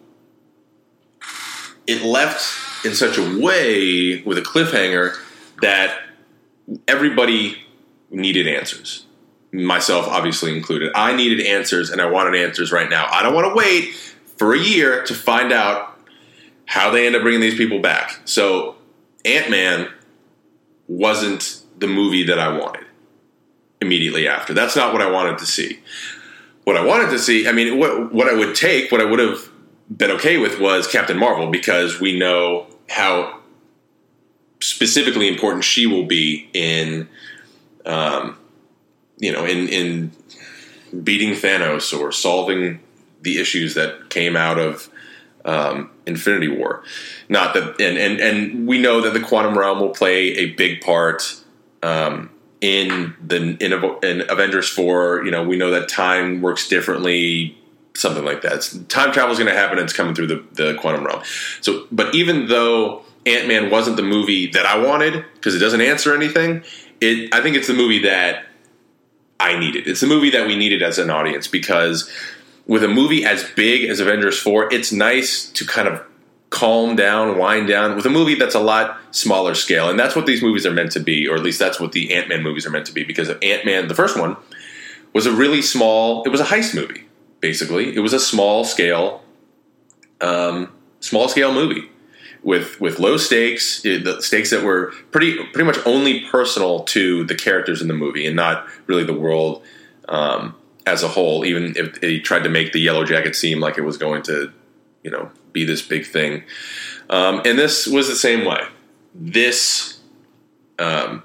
it 1.87 2.03
left 2.03 2.85
in 2.85 2.95
such 2.95 3.19
a 3.19 3.41
way 3.41 4.23
with 4.23 4.39
a 4.39 4.43
cliffhanger 4.43 5.17
that 5.61 6.01
everybody 6.89 7.59
needed 8.11 8.47
answers 8.47 9.05
myself 9.55 10.09
obviously 10.09 10.57
included. 10.57 10.91
I 10.95 11.15
needed 11.15 11.47
answers 11.47 11.91
and 11.91 12.01
I 12.01 12.07
wanted 12.07 12.35
answers 12.35 12.73
right 12.73 12.91
now. 12.91 13.07
I 13.11 13.23
don't 13.23 13.35
want 13.35 13.47
to 13.47 13.55
wait 13.55 13.95
for 14.37 14.53
a 14.53 14.59
year 14.59 15.05
to 15.05 15.15
find 15.15 15.53
out 15.53 15.97
how 16.67 16.91
they 16.91 17.07
end 17.07 17.15
up 17.15 17.23
bringing 17.23 17.41
these 17.41 17.57
people 17.57 17.79
back. 17.79 18.21
So, 18.25 18.77
Ant 19.25 19.51
Man 19.51 19.89
wasn't 20.87 21.63
the 21.79 21.87
movie 21.87 22.25
that 22.25 22.39
I 22.39 22.57
wanted 22.57 22.85
immediately 23.81 24.29
after. 24.29 24.55
That's 24.55 24.77
not 24.77 24.93
what 24.93 25.03
I 25.03 25.11
wanted 25.11 25.39
to 25.39 25.47
see. 25.47 25.81
What 26.65 26.77
I 26.77 26.85
wanted 26.85 27.11
to 27.11 27.19
see, 27.19 27.47
I 27.47 27.53
mean, 27.53 27.79
what, 27.79 28.13
what 28.13 28.29
I 28.29 28.35
would 28.35 28.55
take, 28.55 28.91
what 28.91 29.01
I 29.01 29.05
would 29.05 29.19
have 29.19 29.51
been 29.95 30.11
okay 30.13 30.39
with 30.39 30.59
was 30.59 30.87
Captain 30.87 31.19
Marvel 31.19 31.51
because 31.51 32.01
we 32.01 32.19
know 32.19 32.67
how 32.89 33.41
specifically 34.61 35.29
important 35.29 35.65
she 35.65 35.87
will 35.87 36.07
be 36.07 36.49
in 36.55 37.09
um, 37.85 38.39
you 39.19 39.33
know, 39.33 39.45
in 39.45 39.69
in 39.69 40.13
beating 41.03 41.35
Thanos 41.35 41.99
or 41.99 42.13
solving 42.13 42.81
the 43.23 43.39
issues 43.41 43.75
that 43.75 44.11
came 44.11 44.37
out 44.37 44.59
of 44.59 44.91
um, 45.45 45.91
Infinity 46.07 46.49
War. 46.49 46.83
Not 47.29 47.55
that, 47.55 47.81
and, 47.81 47.99
and 47.99 48.21
and 48.21 48.67
we 48.67 48.79
know 48.79 49.01
that 49.01 49.15
the 49.15 49.21
quantum 49.21 49.57
realm 49.57 49.81
will 49.81 49.91
play 49.91 50.37
a 50.37 50.51
big 50.53 50.81
part 50.81 51.41
um, 51.83 52.31
in 52.61 53.15
the 53.25 53.57
in, 53.61 53.73
in, 54.03 54.31
Avengers 54.31 54.69
Four. 54.69 55.25
You 55.25 55.31
know, 55.31 55.45
we 55.45 55.57
know 55.57 55.71
that 55.71 55.89
time 55.89 56.43
works 56.43 56.69
differently. 56.69 57.59
Something 57.97 58.25
like 58.25 58.43
that. 58.43 58.69
Time 58.89 59.13
travel 59.13 59.33
is 59.33 59.39
going 59.39 59.53
to 59.53 59.57
happen. 59.57 59.79
It's 59.79 59.93
coming 59.93 60.17
through 60.17 60.27
the, 60.27 60.45
the 60.53 60.75
quantum 60.81 61.05
realm. 61.05 61.23
So, 61.61 61.87
but 61.93 62.13
even 62.13 62.49
though 62.49 63.05
Ant 63.25 63.47
Man 63.47 63.71
wasn't 63.71 63.97
the 63.97 64.03
movie 64.03 64.49
that 64.49 64.67
I 64.67 64.79
wanted 64.79 65.25
because 65.35 65.55
it 65.55 65.61
doesn't 65.61 65.81
answer 65.81 66.15
anything, 66.15 66.65
it 67.01 67.33
I 67.33 67.41
think 67.41 67.57
it's 67.57 67.69
the 67.69 67.75
movie 67.75 68.01
that 68.01 68.47
I 69.39 69.59
needed. 69.59 69.87
It's 69.87 70.03
a 70.03 70.07
movie 70.07 70.31
that 70.31 70.47
we 70.47 70.57
needed 70.57 70.83
as 70.83 70.99
an 70.99 71.11
audience 71.11 71.47
because 71.47 72.11
with 72.67 72.83
a 72.83 72.89
movie 72.89 73.25
as 73.25 73.45
big 73.57 73.85
as 73.85 74.01
Avengers 74.01 74.39
4, 74.39 74.73
it's 74.73 74.93
nice 74.93 75.49
to 75.51 75.67
kind 75.67 75.89
of 75.89 76.03
calm 76.51 76.97
down, 76.97 77.37
wind 77.37 77.67
down 77.69 77.97
with 77.97 78.07
a 78.07 78.11
movie 78.11 78.37
that's 78.37 78.55
a 78.55 78.61
lot 78.61 78.99
smaller 79.11 79.55
scale. 79.55 79.91
And 79.91 79.99
that's 79.99 80.15
what 80.15 80.27
these 80.27 80.41
movies 80.43 80.65
are 80.65 80.71
meant 80.71 80.93
to 80.93 81.01
be, 81.01 81.27
or 81.27 81.35
at 81.35 81.43
least 81.43 81.59
that's 81.59 81.81
what 81.81 81.93
the 81.93 82.15
Ant 82.15 82.29
Man 82.29 82.43
movies 82.43 82.65
are 82.65 82.71
meant 82.71 82.87
to 82.87 82.93
be 82.93 83.05
because 83.05 83.29
Ant 83.29 83.65
Man, 83.65 83.89
the 83.89 83.95
first 83.95 84.19
one, 84.19 84.37
was 85.13 85.27
a 85.27 85.33
really 85.33 85.63
small, 85.63 86.23
it 86.25 86.29
was 86.29 86.41
a 86.41 86.45
heist 86.45 86.75
movie, 86.75 87.07
basically. 87.41 87.95
It 87.95 88.01
was 88.01 88.13
a 88.13 88.21
small 88.21 88.65
scale, 88.65 89.23
um, 90.21 90.73
small 91.01 91.29
scale 91.29 91.53
movie 91.53 91.91
with 92.45 92.81
with 92.81 92.99
low 92.99 93.17
stakes, 93.17 93.85
eh, 93.85 93.99
the 94.03 94.21
stakes 94.23 94.51
that 94.51 94.63
were 94.63 94.93
pretty 95.11 95.37
pretty 95.47 95.65
much 95.65 95.79
only 95.87 96.21
personal 96.31 96.85
to 96.85 97.25
the 97.25 97.35
characters 97.35 97.83
in 97.83 97.89
the 97.89 97.95
movie 97.95 98.27
and 98.27 98.37
not 98.37 98.67
really 98.87 99.03
the 99.05 99.15
world 99.15 99.63
um, 100.09 100.55
as 100.87 101.03
a 101.03 101.09
whole. 101.09 101.45
Even 101.45 101.75
if 101.77 101.97
he 101.99 102.21
tried 102.21 102.45
to 102.45 102.49
make 102.49 102.73
the 102.73 102.81
Yellow 102.81 103.05
Jacket 103.05 103.37
seem 103.37 103.61
like 103.61 103.79
it 103.79 103.83
was 103.83 103.97
going 103.97 104.23
to, 104.25 104.53
you 105.03 105.11
know, 105.11 105.31
be 105.53 105.65
this 105.65 105.83
big 105.83 106.07
thing, 106.07 106.43
um, 107.11 107.43
and 107.45 107.59
this 107.59 107.87
was 107.87 108.09
the 108.09 108.17
same 108.17 108.45
way. 108.45 108.63
This 109.15 110.01
um, 110.79 111.23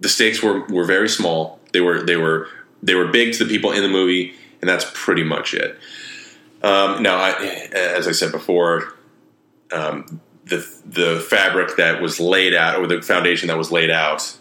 the 0.00 0.08
stakes 0.08 0.42
were 0.42 0.64
were 0.66 0.84
very 0.84 1.08
small. 1.08 1.60
They 1.72 1.80
were 1.80 2.02
they 2.02 2.16
were 2.16 2.48
they 2.82 2.94
were 2.94 3.08
big 3.08 3.34
to 3.34 3.44
the 3.44 3.50
people 3.50 3.72
in 3.72 3.82
the 3.82 3.88
movie, 3.88 4.34
and 4.60 4.68
that's 4.68 4.90
pretty 4.94 5.24
much 5.24 5.54
it. 5.54 5.78
Um, 6.62 7.02
now, 7.02 7.16
I, 7.16 7.30
as 7.72 8.08
I 8.08 8.12
said 8.12 8.32
before, 8.32 8.94
um, 9.72 10.20
the 10.44 10.66
the 10.84 11.24
fabric 11.28 11.76
that 11.76 12.00
was 12.00 12.20
laid 12.20 12.54
out 12.54 12.78
or 12.78 12.86
the 12.86 13.02
foundation 13.02 13.48
that 13.48 13.58
was 13.58 13.70
laid 13.70 13.90
out 13.90 14.36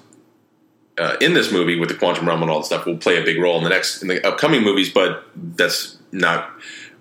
uh, 0.98 1.18
in 1.20 1.34
this 1.34 1.52
movie 1.52 1.80
with 1.80 1.90
the 1.90 1.96
quantum 1.96 2.28
realm 2.28 2.42
and 2.42 2.50
all 2.50 2.60
that 2.60 2.66
stuff 2.66 2.86
will 2.86 2.98
play 2.98 3.22
a 3.22 3.24
big 3.24 3.40
role 3.40 3.58
in 3.58 3.64
the 3.64 3.70
next 3.70 4.02
in 4.02 4.08
the 4.08 4.26
upcoming 4.26 4.64
movies, 4.64 4.92
but 4.92 5.26
that's 5.36 5.98
not 6.12 6.52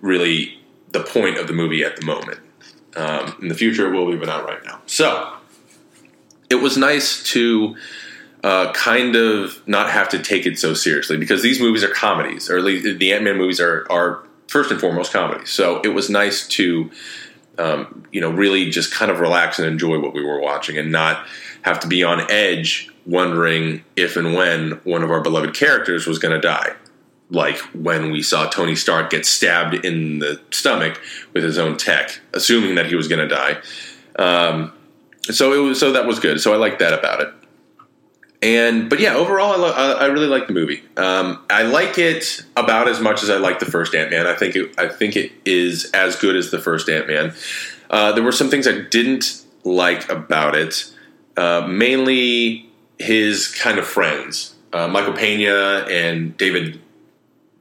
really 0.01 0.59
the 0.91 1.01
point 1.01 1.39
of 1.39 1.47
the 1.47 1.53
movie 1.53 1.85
at 1.85 1.97
the 1.97 2.05
moment. 2.05 2.41
Um, 2.97 3.37
in 3.43 3.49
the 3.49 3.55
future, 3.55 3.93
it 3.93 3.97
will 3.97 4.11
be, 4.11 4.17
but 4.17 4.27
not 4.27 4.45
right 4.45 4.65
now. 4.65 4.81
So 4.87 5.35
it 6.49 6.57
was 6.57 6.77
nice 6.77 7.23
to 7.31 7.77
uh, 8.45 8.73
kind 8.73 9.17
of 9.17 9.67
not 9.67 9.91
have 9.91 10.09
to 10.11 10.23
take 10.23 10.47
it 10.47 10.59
so 10.59 10.75
seriously 10.75 11.17
because 11.17 11.43
these 11.43 11.61
movies 11.61 11.83
are 11.83 11.89
comedies, 11.89 12.51
or 12.51 12.59
at 12.59 12.65
least 12.65 12.99
the 12.99 13.13
Ant 13.13 13.25
Man 13.25 13.37
movies 13.37 13.61
are 13.61 13.87
are 13.91 14.25
first 14.49 14.71
and 14.71 14.81
foremost 14.81 15.13
comedies. 15.13 15.51
So 15.51 15.81
it 15.83 15.89
was 15.89 16.11
nice 16.11 16.47
to 16.49 16.91
um, 17.59 18.05
you 18.13 18.21
know, 18.21 18.31
really 18.31 18.71
just 18.71 18.93
kind 18.93 19.11
of 19.11 19.21
relax 19.21 19.59
and 19.59 19.69
enjoy 19.69 19.99
what 19.99 20.15
we 20.15 20.25
were 20.25 20.41
watching 20.41 20.79
and 20.79 20.91
not 20.91 21.27
have 21.63 21.81
to 21.81 21.87
be 21.87 22.03
on 22.03 22.31
edge 22.31 22.91
wondering 23.07 23.85
if 23.97 24.17
and 24.17 24.35
when 24.35 24.73
one 24.85 25.03
of 25.03 25.11
our 25.11 25.21
beloved 25.21 25.55
characters 25.55 26.07
was 26.07 26.19
going 26.19 26.35
to 26.35 26.41
die. 26.41 26.75
Like 27.31 27.59
when 27.75 28.11
we 28.11 28.23
saw 28.23 28.49
Tony 28.49 28.77
Stark 28.77 29.11
get 29.11 29.27
stabbed 29.27 29.75
in 29.85 30.19
the 30.19 30.41
stomach 30.51 31.01
with 31.33 31.43
his 31.43 31.59
own 31.59 31.77
tech, 31.77 32.21
assuming 32.33 32.75
that 32.75 32.87
he 32.87 32.95
was 32.95 33.09
going 33.09 33.27
to 33.27 33.35
die. 33.35 33.59
Um, 34.17 34.73
so 35.31 35.53
it 35.53 35.67
was 35.67 35.81
so 35.81 35.93
that 35.93 36.07
was 36.07 36.21
good. 36.21 36.41
So 36.41 36.53
I 36.53 36.57
like 36.57 36.79
that 36.81 36.93
about 36.93 37.21
it. 37.23 37.33
And 38.45 38.91
but 38.91 39.01
yeah, 39.01 39.15
overall, 39.15 39.55
I, 39.55 39.57
lo- 39.57 39.97
I 39.97 40.05
really 40.07 40.27
like 40.27 40.49
the 40.49 40.53
movie. 40.53 40.83
Um, 40.99 41.43
I 41.49 41.63
like 41.63 41.97
it 41.97 42.45
about 42.59 42.89
as 42.89 43.01
much 43.01 43.23
as 43.23 43.31
I 43.31 43.39
like 43.39 43.59
the 43.59 43.65
first 43.65 43.95
Ant 43.95 44.11
Man. 44.11 44.27
I 44.27 44.35
think 44.35 44.55
it, 44.55 44.79
I 44.79 44.87
think 44.87 45.17
it 45.17 45.33
is 45.47 45.91
as 45.93 46.15
good 46.17 46.37
as 46.37 46.51
the 46.51 46.59
first 46.59 46.91
Ant 46.91 47.09
Man. 47.09 47.33
Uh, 47.89 48.13
there 48.13 48.23
were 48.23 48.33
some 48.33 48.51
things 48.51 48.69
I 48.69 48.83
didn't 48.83 49.43
like 49.65 50.11
about 50.11 50.55
it, 50.55 50.93
uh, 51.39 51.67
mainly 51.67 52.71
his 52.99 53.49
kind 53.49 53.79
of 53.79 53.87
friends, 53.87 54.55
uh, 54.75 54.89
Michael 54.89 55.15
Pena 55.15 55.87
and 55.89 56.37
David 56.37 56.83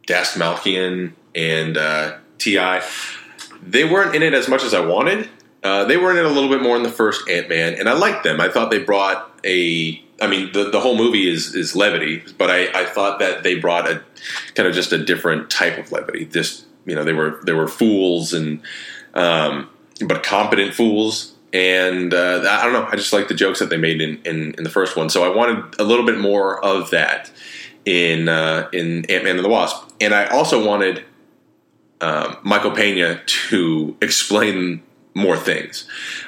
Dastmalchian 0.06 1.14
and 1.34 1.78
uh, 1.78 2.18
Ti. 2.40 2.80
They 3.62 3.86
weren't 3.86 4.16
in 4.16 4.22
it 4.22 4.34
as 4.34 4.50
much 4.50 4.64
as 4.64 4.74
I 4.74 4.82
wanted. 4.82 5.30
Uh, 5.64 5.86
they 5.86 5.96
were 5.96 6.12
in 6.12 6.18
it 6.18 6.26
a 6.26 6.30
little 6.30 6.50
bit 6.50 6.62
more 6.62 6.76
in 6.76 6.84
the 6.84 6.92
first 6.92 7.30
Ant 7.30 7.48
Man, 7.48 7.76
and 7.76 7.88
I 7.88 7.94
liked 7.94 8.26
them. 8.26 8.42
I 8.42 8.50
thought 8.50 8.70
they 8.70 8.80
brought 8.80 9.32
a 9.46 10.04
I 10.24 10.28
mean, 10.28 10.54
the, 10.54 10.70
the 10.70 10.80
whole 10.80 10.96
movie 10.96 11.30
is 11.30 11.54
is 11.54 11.76
levity, 11.76 12.24
but 12.38 12.50
I, 12.50 12.68
I 12.74 12.86
thought 12.86 13.20
that 13.20 13.44
they 13.44 13.56
brought 13.56 13.90
a 13.90 14.02
kind 14.56 14.70
of 14.70 14.74
just 14.74 14.94
a 14.94 15.04
different 15.04 15.50
type 15.50 15.78
of 15.78 15.92
levity. 15.92 16.26
Just 16.26 16.66
you 16.86 16.96
know, 16.96 17.04
they 17.04 17.12
were 17.12 17.42
they 17.46 17.52
were 17.52 17.68
fools 17.68 18.34
and 18.34 18.62
um, 19.14 19.70
but 20.08 20.24
competent 20.24 20.74
fools, 20.74 21.34
and 21.52 22.14
uh, 22.14 22.46
I 22.50 22.64
don't 22.64 22.72
know. 22.72 22.88
I 22.90 22.96
just 22.96 23.12
like 23.12 23.28
the 23.28 23.34
jokes 23.34 23.60
that 23.60 23.70
they 23.70 23.76
made 23.76 24.02
in, 24.02 24.22
in, 24.24 24.56
in 24.58 24.64
the 24.64 24.70
first 24.70 24.96
one, 24.96 25.10
so 25.10 25.30
I 25.30 25.36
wanted 25.36 25.78
a 25.78 25.84
little 25.84 26.06
bit 26.06 26.18
more 26.18 26.64
of 26.64 26.90
that 26.92 27.30
in 27.84 28.30
uh, 28.30 28.70
in 28.72 29.06
Ant 29.12 29.26
Man 29.26 29.36
and 29.36 29.44
the 29.44 29.50
Wasp, 29.50 29.92
and 30.00 30.14
I 30.14 30.28
also 30.28 30.66
wanted 30.66 31.04
um, 32.00 32.38
Michael 32.44 32.72
Pena 32.72 33.22
to 33.26 33.98
explain 34.02 34.84
more 35.14 35.36
things. 35.36 35.86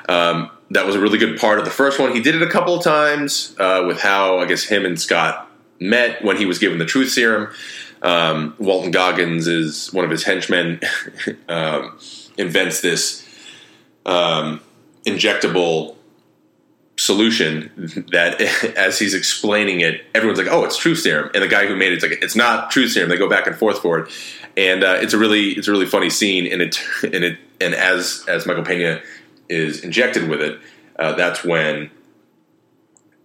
Um, 0.10 0.52
that 0.72 0.86
was 0.86 0.96
a 0.96 1.00
really 1.00 1.18
good 1.18 1.40
part 1.40 1.60
of 1.60 1.66
the 1.66 1.72
first 1.72 2.00
one. 2.00 2.14
He 2.14 2.22
did 2.22 2.36
it 2.36 2.42
a 2.42 2.50
couple 2.50 2.76
of 2.76 2.84
times 2.84 3.56
uh, 3.60 3.84
with 3.86 4.00
how 4.00 4.40
I 4.40 4.46
guess 4.46 4.64
him 4.64 4.86
and 4.86 5.00
Scott 5.00 5.50
met 5.80 6.24
when 6.24 6.38
he 6.38 6.46
was 6.46 6.60
given 6.60 6.80
the 6.80 6.86
truth 6.86 7.12
serum. 7.12 7.54
Um, 8.02 8.56
Walton 8.60 8.92
Goggins 8.92 9.48
is 9.48 9.92
one 9.94 10.06
of 10.06 10.12
his 10.12 10.24
henchmen. 10.24 10.80
um, 11.50 11.98
invents 12.38 12.82
this 12.82 13.28
um, 14.06 14.62
injectable 15.06 15.96
solution 16.98 18.06
that, 18.12 18.42
as 18.78 19.00
he's 19.00 19.14
explaining 19.14 19.82
it, 19.82 20.06
everyone's 20.14 20.40
like, 20.40 20.48
"Oh, 20.50 20.64
it's 20.64 20.78
truth 20.78 21.00
serum," 21.00 21.30
and 21.34 21.44
the 21.44 21.48
guy 21.48 21.68
who 21.68 21.76
made 21.76 21.94
it's 21.94 22.04
like, 22.04 22.20
"It's 22.22 22.36
not 22.36 22.72
truth 22.72 22.92
serum." 22.92 23.10
They 23.10 23.18
go 23.18 23.30
back 23.30 23.48
and 23.48 23.56
forth 23.56 23.80
for 23.80 24.00
it, 24.00 24.12
and 24.58 24.84
uh, 24.84 24.98
it's 25.02 25.14
a 25.14 25.18
really 25.18 25.52
it's 25.52 25.68
a 25.68 25.72
really 25.72 25.86
funny 25.86 26.10
scene. 26.10 26.52
And 26.52 26.62
it 26.62 26.80
and 27.04 27.24
it 27.24 27.40
and 27.62 27.74
as 27.74 28.24
as 28.28 28.46
Michael 28.46 28.64
Pena 28.64 29.02
is 29.50 29.84
injected 29.84 30.30
with 30.30 30.42
it, 30.42 30.60
uh, 30.98 31.14
that's 31.14 31.44
when 31.44 31.92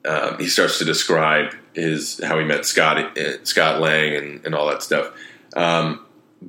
um, 0.05 0.39
he 0.39 0.47
starts 0.47 0.79
to 0.79 0.85
describe 0.85 1.55
his 1.75 2.21
how 2.25 2.39
he 2.39 2.45
met 2.45 2.65
Scott 2.65 3.19
uh, 3.19 3.45
Scott 3.45 3.81
Lang 3.81 4.15
and, 4.15 4.47
and 4.47 4.55
all 4.55 4.69
that 4.69 4.83
stuff. 4.83 5.13
Um, 5.55 6.05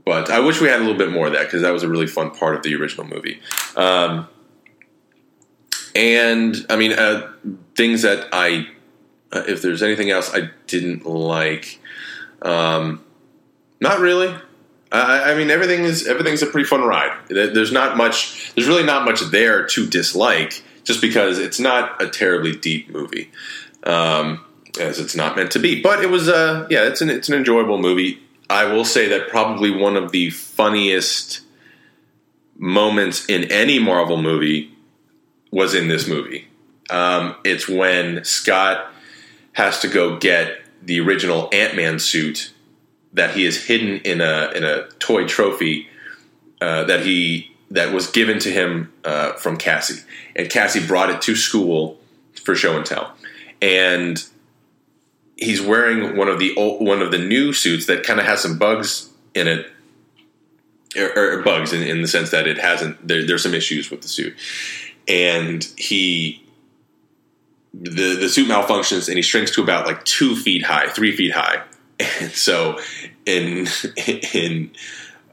but 0.06 0.30
I 0.30 0.40
wish 0.40 0.62
we 0.62 0.68
had 0.68 0.80
a 0.80 0.84
little 0.84 0.98
bit 0.98 1.12
more 1.12 1.28
of 1.28 1.34
that 1.34 1.44
because 1.44 1.62
that 1.64 1.72
was 1.72 1.84
a 1.84 1.90
really 1.90 2.08
fun 2.08 2.32
part 2.32 2.56
of 2.56 2.64
the 2.64 2.76
original 2.76 3.06
movie. 3.06 3.42
Um, 3.76 4.28
and 5.94 6.56
I 6.70 6.78
mean, 6.78 6.94
uh, 6.94 7.30
things 7.76 8.04
that 8.04 8.30
I, 8.32 8.68
uh, 9.34 9.44
if 9.48 9.62
there's 9.62 9.84
anything 9.84 10.10
else 10.10 10.34
I 10.34 10.50
didn't 10.68 11.06
like, 11.06 11.80
um, 12.42 13.04
not 13.82 14.00
really. 14.00 14.34
I, 14.92 15.32
I 15.32 15.36
mean, 15.36 15.50
everything 15.50 15.84
is 15.84 16.08
everything's 16.08 16.42
a 16.42 16.48
pretty 16.48 16.68
fun 16.68 16.82
ride. 16.82 17.18
There's 17.30 17.72
not 17.72 17.98
much. 17.98 18.54
There's 18.56 18.68
really 18.68 18.84
not 18.84 19.06
much 19.06 19.22
there 19.32 19.66
to 19.68 19.88
dislike, 19.88 20.64
just 20.84 21.02
because 21.02 21.40
it's 21.40 21.60
not 21.60 22.02
a 22.02 22.10
terribly 22.10 22.56
deep 22.56 22.90
movie, 22.90 23.32
um, 23.84 24.44
as 24.80 25.00
it's 25.00 25.16
not 25.16 25.36
meant 25.36 25.52
to 25.52 25.60
be. 25.60 25.82
But 25.82 26.04
it 26.04 26.10
was, 26.10 26.28
uh, 26.28 26.68
yeah, 26.70 26.88
it's 26.88 27.02
an 27.02 27.10
it's 27.10 27.30
an 27.30 27.36
enjoyable 27.36 27.78
movie. 27.78 28.22
I 28.50 28.66
will 28.66 28.84
say 28.84 29.08
that 29.10 29.30
probably 29.30 29.72
one 29.72 29.96
of 29.96 30.12
the 30.12 30.30
funniest 30.30 31.42
moments 32.58 33.26
in 33.28 33.46
any 33.46 33.80
Marvel 33.80 34.22
movie 34.22 34.76
was 35.52 35.74
in 35.74 35.88
this 35.88 36.08
movie. 36.08 36.48
Um, 36.90 37.36
it's 37.46 37.70
when 37.70 38.26
Scott 38.26 38.92
has 39.54 39.80
to 39.80 39.88
go 39.88 40.18
get 40.18 40.60
the 40.84 41.00
original 41.00 41.50
Ant 41.54 41.76
Man 41.76 41.98
suit 41.98 42.52
that 43.14 43.36
he 43.36 43.46
is 43.46 43.66
hidden 43.66 43.98
in 44.00 44.22
a 44.22 44.52
in 44.56 44.64
a 44.64 44.88
toy 45.00 45.28
trophy 45.28 45.88
uh, 46.62 46.84
that 46.86 47.06
he 47.06 47.52
that 47.70 47.94
was 47.94 48.08
given 48.08 48.40
to 48.40 48.52
him 48.52 48.92
uh, 49.04 49.34
from 49.34 49.58
Cassie, 49.58 50.02
and 50.36 50.50
Cassie 50.50 50.86
brought 50.86 51.10
it 51.10 51.22
to 51.24 51.36
school 51.36 52.00
for 52.44 52.56
show 52.56 52.76
and 52.76 52.86
tell, 52.86 53.14
and 53.62 54.24
he's 55.38 55.62
wearing 55.62 56.16
one 56.16 56.28
of 56.28 56.40
the 56.40 56.56
old, 56.56 56.86
one 56.86 57.02
of 57.02 57.12
the 57.12 57.18
new 57.18 57.52
suits 57.54 57.88
that 57.88 58.04
kind 58.04 58.20
of 58.20 58.26
has 58.26 58.42
some 58.42 58.58
bugs 58.58 59.10
in 59.34 59.48
it. 59.48 59.68
Or, 60.94 61.38
or 61.40 61.42
bugs 61.42 61.72
in, 61.72 61.84
in, 61.84 62.02
the 62.02 62.08
sense 62.10 62.32
that 62.32 62.48
it 62.48 62.58
hasn't 62.58 63.08
there, 63.08 63.26
there's 63.26 63.44
some 63.44 63.54
issues 63.54 63.90
with 63.90 64.02
the 64.02 64.10
suit. 64.10 64.36
And 65.08 65.64
he 65.78 66.44
the 67.74 68.18
the 68.18 68.28
suit 68.28 68.50
malfunctions 68.50 69.08
and 69.08 69.16
he 69.16 69.22
shrinks 69.22 69.52
to 69.52 69.64
about 69.64 69.86
like 69.86 70.04
two 70.04 70.36
feet 70.36 70.64
high 70.64 70.90
three 70.90 71.16
feet 71.16 71.32
high 71.32 71.64
and 72.22 72.32
so, 72.32 72.80
in 73.26 73.68
in 74.34 74.72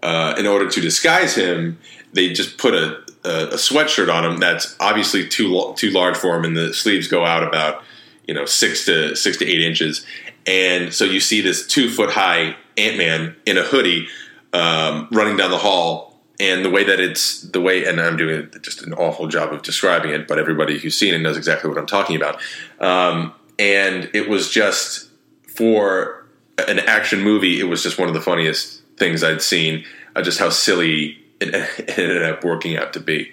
uh, 0.02 0.34
in 0.38 0.46
order 0.46 0.68
to 0.68 0.80
disguise 0.80 1.34
him, 1.34 1.78
they 2.12 2.32
just 2.32 2.58
put 2.58 2.74
a, 2.74 2.98
a, 3.24 3.48
a 3.48 3.56
sweatshirt 3.56 4.12
on 4.12 4.24
him 4.24 4.38
that's 4.38 4.76
obviously 4.80 5.28
too 5.28 5.74
too 5.76 5.90
large 5.90 6.16
for 6.16 6.36
him, 6.36 6.44
and 6.44 6.56
the 6.56 6.74
sleeves 6.74 7.08
go 7.08 7.24
out 7.24 7.42
about 7.42 7.82
you 8.26 8.34
know 8.34 8.44
six 8.44 8.84
to 8.86 9.14
six 9.16 9.36
to 9.38 9.46
eight 9.46 9.62
inches, 9.62 10.04
and 10.46 10.92
so 10.92 11.04
you 11.04 11.20
see 11.20 11.40
this 11.40 11.66
two 11.66 11.90
foot 11.90 12.10
high 12.10 12.56
Ant 12.76 12.96
Man 12.96 13.36
in 13.46 13.58
a 13.58 13.62
hoodie 13.62 14.08
um, 14.52 15.08
running 15.10 15.36
down 15.36 15.50
the 15.50 15.58
hall. 15.58 16.06
And 16.40 16.64
the 16.64 16.70
way 16.70 16.84
that 16.84 17.00
it's 17.00 17.42
the 17.42 17.60
way, 17.60 17.84
and 17.84 18.00
I'm 18.00 18.16
doing 18.16 18.48
just 18.62 18.84
an 18.84 18.94
awful 18.94 19.26
job 19.26 19.52
of 19.52 19.62
describing 19.62 20.12
it, 20.12 20.28
but 20.28 20.38
everybody 20.38 20.78
who's 20.78 20.96
seen 20.96 21.12
it 21.12 21.18
knows 21.18 21.36
exactly 21.36 21.68
what 21.68 21.76
I'm 21.76 21.86
talking 21.86 22.14
about. 22.14 22.40
Um, 22.78 23.34
and 23.58 24.08
it 24.14 24.28
was 24.28 24.48
just 24.48 25.08
for 25.48 26.17
an 26.66 26.80
action 26.80 27.20
movie, 27.20 27.60
it 27.60 27.64
was 27.64 27.82
just 27.82 27.98
one 27.98 28.08
of 28.08 28.14
the 28.14 28.20
funniest 28.20 28.82
things 28.96 29.22
I'd 29.22 29.42
seen. 29.42 29.84
Uh, 30.16 30.22
just 30.22 30.38
how 30.38 30.50
silly 30.50 31.18
it, 31.40 31.54
ended 31.98 32.22
up 32.24 32.44
working 32.44 32.76
out 32.76 32.92
to 32.94 33.00
be. 33.00 33.32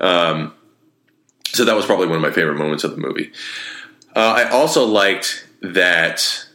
Um, 0.00 0.54
so 1.46 1.64
that 1.64 1.76
was 1.76 1.84
probably 1.84 2.06
one 2.06 2.16
of 2.16 2.22
my 2.22 2.30
favorite 2.30 2.56
moments 2.56 2.84
of 2.84 2.92
the 2.92 2.96
movie. 2.96 3.30
Uh, 4.16 4.34
I 4.36 4.48
also 4.50 4.84
liked 4.86 5.46
that 5.60 6.46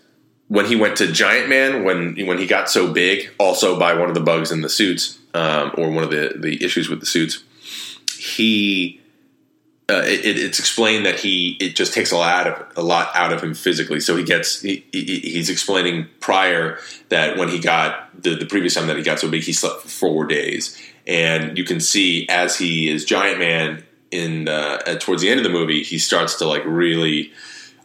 when 0.48 0.66
he 0.66 0.76
went 0.76 0.98
to 0.98 1.12
Giant 1.12 1.50
Man, 1.50 1.84
when 1.84 2.16
when 2.26 2.38
he 2.38 2.48
got 2.48 2.70
so 2.70 2.92
big, 2.92 3.30
also 3.38 3.80
by 3.80 3.94
one 3.94 4.10
of 4.10 4.16
the 4.16 4.22
bugs 4.22 4.52
in 4.52 4.62
the 4.62 4.70
suits, 4.70 5.20
um, 5.34 5.72
or 5.78 5.90
one 5.92 6.04
of 6.04 6.10
the 6.10 6.34
the 6.36 6.64
issues 6.64 6.90
with 6.90 7.00
the 7.00 7.06
suits, 7.06 7.44
he 8.18 9.02
uh, 9.89 10.03
it, 10.06 10.38
it's 10.38 10.60
explained 10.60 11.06
that 11.06 11.17
he 11.17 11.56
it 11.62 11.75
just 11.75 11.94
takes 11.94 12.12
a 12.12 12.17
lot 12.17 12.46
of 12.46 12.65
a 12.75 12.82
lot 12.82 13.10
out 13.15 13.32
of 13.32 13.41
him 13.41 13.53
physically. 13.53 14.01
So 14.01 14.17
he 14.17 14.24
gets 14.24 14.62
he, 14.62 14.86
he, 14.91 15.20
he's 15.20 15.50
explaining 15.50 16.08
prior 16.20 16.77
that 17.08 17.38
when 17.38 17.48
he 17.48 17.58
got 17.58 18.22
the, 18.22 18.36
the 18.36 18.46
previous 18.46 18.74
time 18.74 18.88
that 18.88 18.98
he 18.98 19.03
got 19.03 19.20
so 19.20 19.29
big, 19.29 19.44
he 19.44 19.53
slept 19.53 19.82
for 19.82 19.88
four 19.88 20.25
days, 20.25 20.77
and 21.06 21.58
you 21.58 21.63
can 21.63 21.79
see 21.79 22.27
as 22.27 22.58
he 22.58 22.89
is 22.89 23.06
Giant 23.06 23.39
Man 23.39 23.84
in 24.12 24.50
uh, 24.50 24.77
towards 25.00 25.22
the 25.22 25.29
end 25.29 25.39
of 25.39 25.46
the 25.46 25.50
movie, 25.50 25.84
he 25.84 25.98
starts 25.98 26.36
to 26.36 26.47
like 26.47 26.63
really 26.65 27.32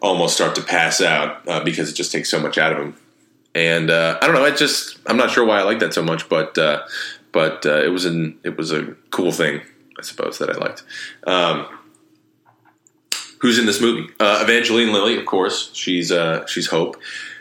almost 0.01 0.35
start 0.35 0.57
to 0.57 0.63
pass 0.63 1.01
out 1.01 1.49
uh, 1.49 1.63
because 1.63 1.89
it 1.89 1.95
just 1.95 2.11
takes 2.11 2.29
so 2.29 2.41
much 2.41 2.59
out 2.59 2.73
of 2.73 2.79
him. 2.79 2.97
And 3.55 3.91
uh, 3.91 4.19
I 4.21 4.27
don't 4.27 4.35
know, 4.35 4.45
I 4.45 4.51
just 4.51 4.99
I'm 5.07 5.17
not 5.17 5.31
sure 5.31 5.45
why 5.45 5.61
I 5.61 5.63
like 5.63 5.79
that 5.79 5.95
so 5.95 6.03
much, 6.03 6.29
but 6.29 6.59
uh, 6.59 6.83
but 7.31 7.65
uh, 7.65 7.81
it 7.85 7.91
was 7.91 8.07
an 8.07 8.41
it 8.43 8.57
was 8.57 8.73
a 8.73 8.97
cool 9.11 9.31
thing, 9.31 9.61
I 9.97 10.03
suppose 10.03 10.39
that 10.39 10.51
I 10.51 10.55
liked. 10.55 10.83
Um, 11.29 11.67
who's 13.43 13.59
in 13.59 13.67
this 13.67 13.81
movie. 13.81 14.09
Uh, 14.21 14.39
Evangeline 14.41 14.93
Lilly, 14.93 15.19
of 15.19 15.27
course. 15.27 15.71
She's 15.75 16.11
uh, 16.11 16.47
she's 16.47 16.69
Hope. 16.69 16.97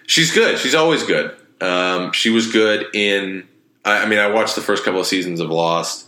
She's 0.08 0.34
good. 0.34 0.58
She's 0.58 0.76
always 0.76 1.04
good. 1.04 1.36
Um, 1.62 2.12
she 2.12 2.32
was 2.32 2.52
good 2.52 2.88
in. 2.94 3.48
I, 3.86 4.04
I, 4.04 4.06
mean, 4.08 4.20
I 4.20 4.28
watched 4.28 4.56
the 4.56 4.62
first 4.62 4.84
couple 4.84 5.00
of 5.00 5.06
seasons 5.06 5.40
of 5.40 5.50
Lost. 5.50 6.08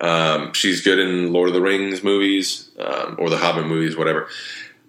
Um, 0.00 0.52
she's 0.52 0.80
good 0.80 0.98
in 0.98 1.32
Lord 1.32 1.48
of 1.48 1.54
the 1.54 1.60
Rings 1.60 2.02
movies 2.02 2.70
um, 2.78 3.16
or 3.18 3.30
the 3.30 3.36
Hobbit 3.36 3.66
movies, 3.66 3.96
whatever. 3.96 4.28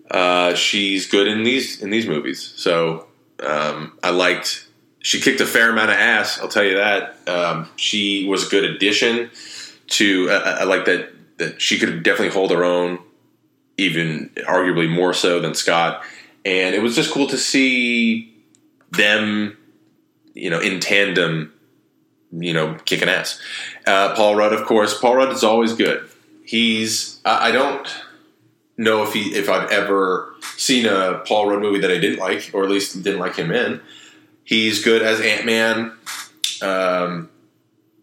Uh, 0.09 0.53
she's 0.53 1.07
good 1.07 1.27
in 1.27 1.43
these 1.43 1.81
in 1.81 1.89
these 1.89 2.07
movies. 2.07 2.53
So 2.55 3.07
um, 3.45 3.97
I 4.03 4.11
liked. 4.11 4.67
She 4.99 5.19
kicked 5.19 5.41
a 5.41 5.45
fair 5.45 5.71
amount 5.71 5.89
of 5.89 5.97
ass. 5.97 6.39
I'll 6.39 6.47
tell 6.47 6.63
you 6.63 6.75
that. 6.75 7.17
Um, 7.27 7.69
she 7.75 8.25
was 8.27 8.47
a 8.47 8.49
good 8.49 8.63
addition 8.63 9.31
to. 9.87 10.29
I 10.29 10.63
like 10.63 10.85
that 10.85 11.09
that 11.37 11.59
she 11.59 11.79
could 11.79 12.03
definitely 12.03 12.33
hold 12.33 12.51
her 12.51 12.63
own 12.63 12.99
even 13.83 14.29
arguably 14.47 14.89
more 14.89 15.13
so 15.13 15.39
than 15.39 15.53
Scott. 15.53 16.03
And 16.45 16.75
it 16.75 16.81
was 16.81 16.95
just 16.95 17.11
cool 17.11 17.27
to 17.27 17.37
see 17.37 18.33
them, 18.91 19.57
you 20.33 20.49
know, 20.49 20.59
in 20.59 20.79
tandem, 20.79 21.53
you 22.31 22.53
know, 22.53 22.75
kicking 22.85 23.09
ass. 23.09 23.39
Uh, 23.85 24.15
Paul 24.15 24.35
Rudd, 24.35 24.53
of 24.53 24.65
course. 24.65 24.97
Paul 24.99 25.17
Rudd 25.17 25.31
is 25.31 25.43
always 25.43 25.73
good. 25.73 26.09
He's 26.45 27.19
I 27.23 27.51
don't 27.51 27.87
know 28.77 29.03
if 29.03 29.13
he 29.13 29.35
if 29.35 29.49
I've 29.49 29.71
ever 29.71 30.33
seen 30.57 30.85
a 30.85 31.21
Paul 31.25 31.49
Rudd 31.49 31.61
movie 31.61 31.79
that 31.79 31.91
I 31.91 31.99
didn't 31.99 32.19
like, 32.19 32.51
or 32.53 32.63
at 32.63 32.69
least 32.69 33.01
didn't 33.03 33.19
like 33.19 33.35
him 33.35 33.51
in. 33.51 33.81
He's 34.43 34.83
good 34.83 35.01
as 35.01 35.21
Ant 35.21 35.45
Man. 35.45 35.93
Um, 36.61 37.29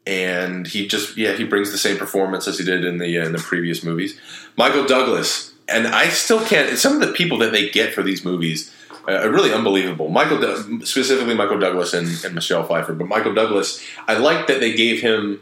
and 0.07 0.67
he 0.67 0.87
just 0.87 1.17
yeah 1.17 1.35
he 1.35 1.45
brings 1.45 1.71
the 1.71 1.79
same 1.79 1.97
performance 1.97 2.49
as 2.49 2.59
he 2.59 2.65
did 2.65 2.85
in 2.85 2.99
the 2.99 3.19
uh, 3.19 3.27
in 3.27 3.33
the 3.33 3.39
previous 3.39 3.85
movies. 3.85 4.19
Michael 4.57 4.85
Douglas 4.85 5.50
and 5.71 5.87
I 5.87 6.09
still 6.09 6.45
can't. 6.45 6.77
Some 6.79 6.95
of 6.95 7.01
the 7.01 7.13
people 7.13 7.39
that 7.39 7.53
they 7.53 7.71
get 7.71 7.95
for 7.95 8.03
these 8.03 8.25
movies 8.25 8.75
uh, 9.09 9.13
are 9.13 9.31
really 9.31 9.53
unbelievable. 9.53 10.09
Michael, 10.09 10.41
specifically 10.85 11.35
Michael 11.35 11.59
Douglas 11.59 11.95
and, 11.95 12.09
and 12.25 12.35
Michelle 12.35 12.65
Pfeiffer, 12.65 12.93
but 12.93 13.09
Michael 13.09 13.35
Douglas, 13.35 13.85
I 14.07 14.19
like 14.19 14.47
that 14.49 14.61
they 14.61 14.75
gave 14.75 15.01
him 15.01 15.41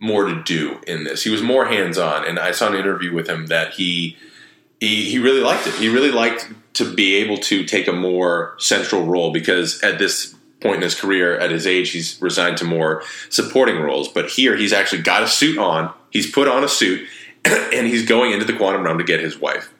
more 0.00 0.24
to 0.24 0.42
do 0.42 0.80
in 0.86 1.04
this. 1.04 1.22
He 1.22 1.30
was 1.30 1.42
more 1.42 1.66
hands 1.66 1.98
on, 1.98 2.26
and 2.26 2.38
I 2.38 2.50
saw 2.50 2.68
an 2.68 2.74
interview 2.74 3.14
with 3.14 3.28
him 3.28 3.46
that 3.46 3.74
he, 3.74 4.16
he 4.80 5.10
he 5.10 5.18
really 5.18 5.40
liked 5.40 5.66
it. 5.66 5.74
He 5.74 5.88
really 5.88 6.10
liked 6.10 6.48
to 6.74 6.94
be 6.94 7.16
able 7.16 7.38
to 7.38 7.64
take 7.64 7.88
a 7.88 7.92
more 7.92 8.54
central 8.58 9.04
role 9.04 9.32
because 9.32 9.82
at 9.82 9.98
this 9.98 10.34
point 10.60 10.76
in 10.76 10.82
his 10.82 10.94
career, 10.94 11.38
at 11.38 11.50
his 11.50 11.66
age, 11.66 11.90
he's 11.90 12.20
resigned 12.20 12.58
to 12.58 12.64
more 12.64 13.02
supporting 13.30 13.80
roles. 13.80 14.08
But 14.08 14.30
here, 14.30 14.56
he's 14.56 14.72
actually 14.72 15.02
got 15.02 15.22
a 15.22 15.28
suit 15.28 15.58
on. 15.58 15.92
He's 16.10 16.30
put 16.30 16.48
on 16.48 16.64
a 16.64 16.68
suit 16.68 17.08
and 17.74 17.86
he's 17.86 18.06
going 18.06 18.32
into 18.32 18.44
the 18.44 18.52
quantum 18.52 18.82
realm 18.82 18.98
to 18.98 19.04
get 19.04 19.20
his 19.20 19.38
wife. 19.38 19.72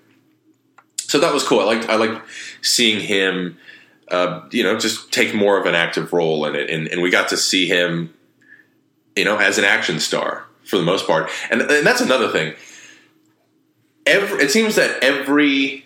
So 0.98 1.20
that 1.20 1.32
was 1.32 1.42
cool. 1.42 1.60
I 1.60 1.64
liked 1.64 1.88
I 1.88 1.96
liked 1.96 2.20
seeing 2.62 3.00
him, 3.00 3.58
uh, 4.10 4.42
you 4.50 4.62
know, 4.62 4.78
just 4.78 5.12
take 5.12 5.34
more 5.34 5.58
of 5.58 5.66
an 5.66 5.74
active 5.74 6.12
role 6.12 6.46
in 6.46 6.56
it, 6.56 6.70
and, 6.70 6.88
and 6.88 7.02
we 7.02 7.10
got 7.10 7.28
to 7.28 7.36
see 7.36 7.66
him, 7.66 8.12
you 9.14 9.24
know, 9.24 9.36
as 9.38 9.58
an 9.58 9.64
action 9.64 10.00
star 10.00 10.44
for 10.64 10.78
the 10.78 10.84
most 10.84 11.06
part. 11.06 11.30
And, 11.50 11.62
and 11.62 11.86
that's 11.86 12.00
another 12.00 12.28
thing. 12.28 12.54
Every, 14.04 14.42
it 14.42 14.50
seems 14.50 14.74
that 14.76 15.02
every 15.02 15.84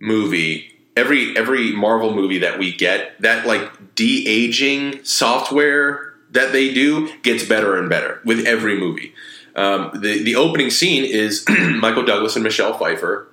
movie 0.00 0.74
every 0.96 1.36
every 1.36 1.72
Marvel 1.72 2.14
movie 2.14 2.38
that 2.38 2.58
we 2.58 2.72
get, 2.72 3.20
that 3.20 3.46
like 3.46 3.94
de 3.94 4.26
aging 4.26 5.04
software 5.04 6.14
that 6.30 6.52
they 6.52 6.72
do 6.72 7.16
gets 7.22 7.44
better 7.44 7.76
and 7.76 7.88
better 7.88 8.20
with 8.24 8.46
every 8.46 8.78
movie. 8.78 9.14
Um, 9.56 9.90
the 9.94 10.22
the 10.22 10.36
opening 10.36 10.70
scene 10.70 11.04
is 11.04 11.44
Michael 11.48 12.04
Douglas 12.04 12.34
and 12.34 12.42
Michelle 12.42 12.76
Pfeiffer 12.76 13.28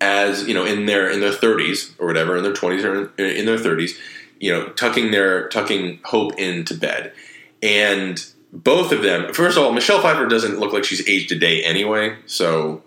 as 0.00 0.46
you 0.46 0.54
know 0.54 0.64
in 0.64 0.86
their 0.86 1.08
in 1.10 1.20
their 1.20 1.32
30s 1.32 1.94
or 1.98 2.06
whatever 2.06 2.36
in 2.36 2.42
their 2.42 2.52
20s 2.52 2.84
or 2.84 3.10
in, 3.18 3.36
in 3.36 3.46
their 3.46 3.56
30s 3.56 3.92
you 4.38 4.52
know 4.52 4.68
tucking 4.70 5.10
their 5.10 5.48
tucking 5.48 6.00
hope 6.04 6.38
into 6.38 6.74
bed. 6.74 7.12
And 7.62 8.24
both 8.52 8.92
of 8.92 9.02
them 9.02 9.32
first 9.32 9.56
of 9.56 9.64
all 9.64 9.72
michelle 9.72 10.00
pfeiffer 10.00 10.26
doesn't 10.26 10.58
look 10.58 10.72
like 10.72 10.84
she's 10.84 11.06
aged 11.08 11.32
a 11.32 11.38
day 11.38 11.62
anyway 11.62 12.16
so 12.26 12.82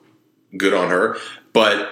good 0.56 0.74
on 0.74 0.90
her. 0.90 1.18
But 1.54 1.90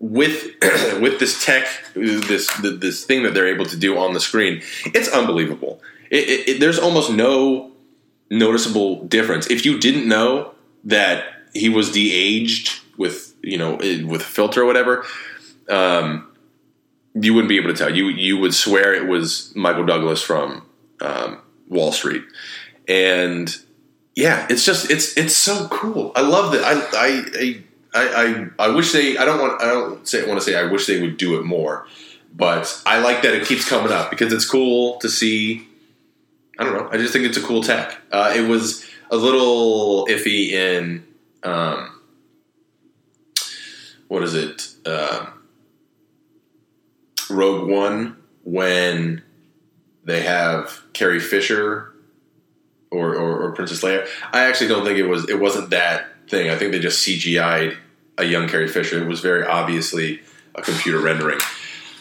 with 0.00 0.54
with 1.00 1.20
this 1.20 1.44
tech 1.44 1.68
this 1.94 2.50
this 2.62 3.04
thing 3.04 3.22
that 3.24 3.34
they're 3.34 3.54
able 3.54 3.66
to 3.66 3.76
do 3.76 3.98
on 3.98 4.14
the 4.14 4.20
screen 4.20 4.62
it's 4.86 5.08
unbelievable. 5.08 5.82
It, 6.10 6.28
it, 6.28 6.48
it, 6.48 6.60
there's 6.60 6.78
almost 6.78 7.10
no 7.10 7.71
noticeable 8.32 9.04
difference. 9.04 9.46
If 9.48 9.64
you 9.64 9.78
didn't 9.78 10.08
know 10.08 10.54
that 10.84 11.24
he 11.52 11.68
was 11.68 11.92
de-aged 11.92 12.80
with 12.96 13.34
you 13.42 13.58
know 13.58 13.76
with 13.76 14.22
filter 14.22 14.62
or 14.62 14.64
whatever, 14.64 15.04
um, 15.68 16.28
you 17.14 17.34
wouldn't 17.34 17.48
be 17.48 17.58
able 17.58 17.68
to 17.68 17.76
tell. 17.76 17.94
You 17.94 18.08
you 18.08 18.38
would 18.38 18.54
swear 18.54 18.94
it 18.94 19.06
was 19.06 19.52
Michael 19.54 19.84
Douglas 19.84 20.22
from 20.22 20.66
um, 21.00 21.40
Wall 21.68 21.92
Street, 21.92 22.22
and 22.88 23.54
yeah, 24.14 24.46
it's 24.48 24.64
just 24.64 24.90
it's 24.90 25.16
it's 25.16 25.36
so 25.36 25.68
cool. 25.68 26.12
I 26.16 26.22
love 26.22 26.52
that. 26.52 26.64
I 26.64 26.82
I 26.94 27.62
I 27.94 28.46
I, 28.58 28.66
I 28.66 28.68
wish 28.68 28.92
they. 28.92 29.18
I 29.18 29.24
don't 29.24 29.40
want. 29.40 29.60
I 29.60 29.66
don't 29.66 30.08
say. 30.08 30.26
Want 30.26 30.40
to 30.40 30.44
say. 30.44 30.58
I 30.58 30.64
wish 30.64 30.86
they 30.86 31.00
would 31.00 31.16
do 31.16 31.38
it 31.38 31.44
more, 31.44 31.86
but 32.34 32.82
I 32.86 33.00
like 33.00 33.22
that 33.22 33.34
it 33.34 33.46
keeps 33.46 33.68
coming 33.68 33.92
up 33.92 34.10
because 34.10 34.32
it's 34.32 34.48
cool 34.48 34.98
to 34.98 35.08
see. 35.08 35.68
I 36.62 36.64
don't 36.64 36.74
know. 36.74 36.88
I 36.92 36.96
just 36.96 37.12
think 37.12 37.24
it's 37.24 37.36
a 37.36 37.42
cool 37.42 37.60
tech. 37.60 38.00
Uh, 38.12 38.32
it 38.36 38.46
was 38.48 38.88
a 39.10 39.16
little 39.16 40.06
iffy 40.06 40.50
in. 40.50 41.04
Um, 41.42 42.00
what 44.06 44.22
is 44.22 44.34
it? 44.34 44.68
Uh, 44.86 45.26
Rogue 47.28 47.68
One 47.68 48.16
when 48.44 49.22
they 50.04 50.22
have 50.22 50.82
Carrie 50.92 51.18
Fisher 51.18 51.92
or, 52.92 53.14
or, 53.16 53.42
or, 53.42 53.52
Princess 53.52 53.82
Leia. 53.82 54.06
I 54.32 54.44
actually 54.44 54.68
don't 54.68 54.84
think 54.84 54.98
it 54.98 55.08
was 55.08 55.28
it 55.28 55.40
wasn't 55.40 55.70
that 55.70 56.06
thing. 56.28 56.48
I 56.48 56.56
think 56.56 56.70
they 56.70 56.78
just 56.78 57.04
CGI'd 57.04 57.76
a 58.18 58.24
young 58.24 58.46
Carrie 58.48 58.68
Fisher. 58.68 59.02
It 59.02 59.08
was 59.08 59.18
very 59.18 59.44
obviously 59.44 60.20
a 60.54 60.62
computer 60.62 61.00
rendering. 61.00 61.40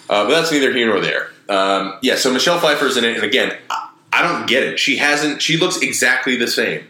Uh, 0.07 0.25
but 0.25 0.29
that's 0.29 0.51
neither 0.51 0.71
here 0.71 0.87
nor 0.87 0.99
there. 0.99 1.29
Um, 1.49 1.97
yeah, 2.03 2.15
so 2.15 2.31
Michelle 2.31 2.59
Pfeiffer's 2.59 2.97
in 2.97 3.05
it, 3.05 3.15
and 3.15 3.23
again, 3.23 3.57
I, 3.69 3.90
I, 4.11 4.21
don't 4.21 4.47
get 4.47 4.63
it. 4.63 4.79
She 4.79 4.97
hasn't. 4.97 5.41
She 5.41 5.57
looks 5.57 5.81
exactly 5.81 6.35
the 6.35 6.47
same. 6.47 6.85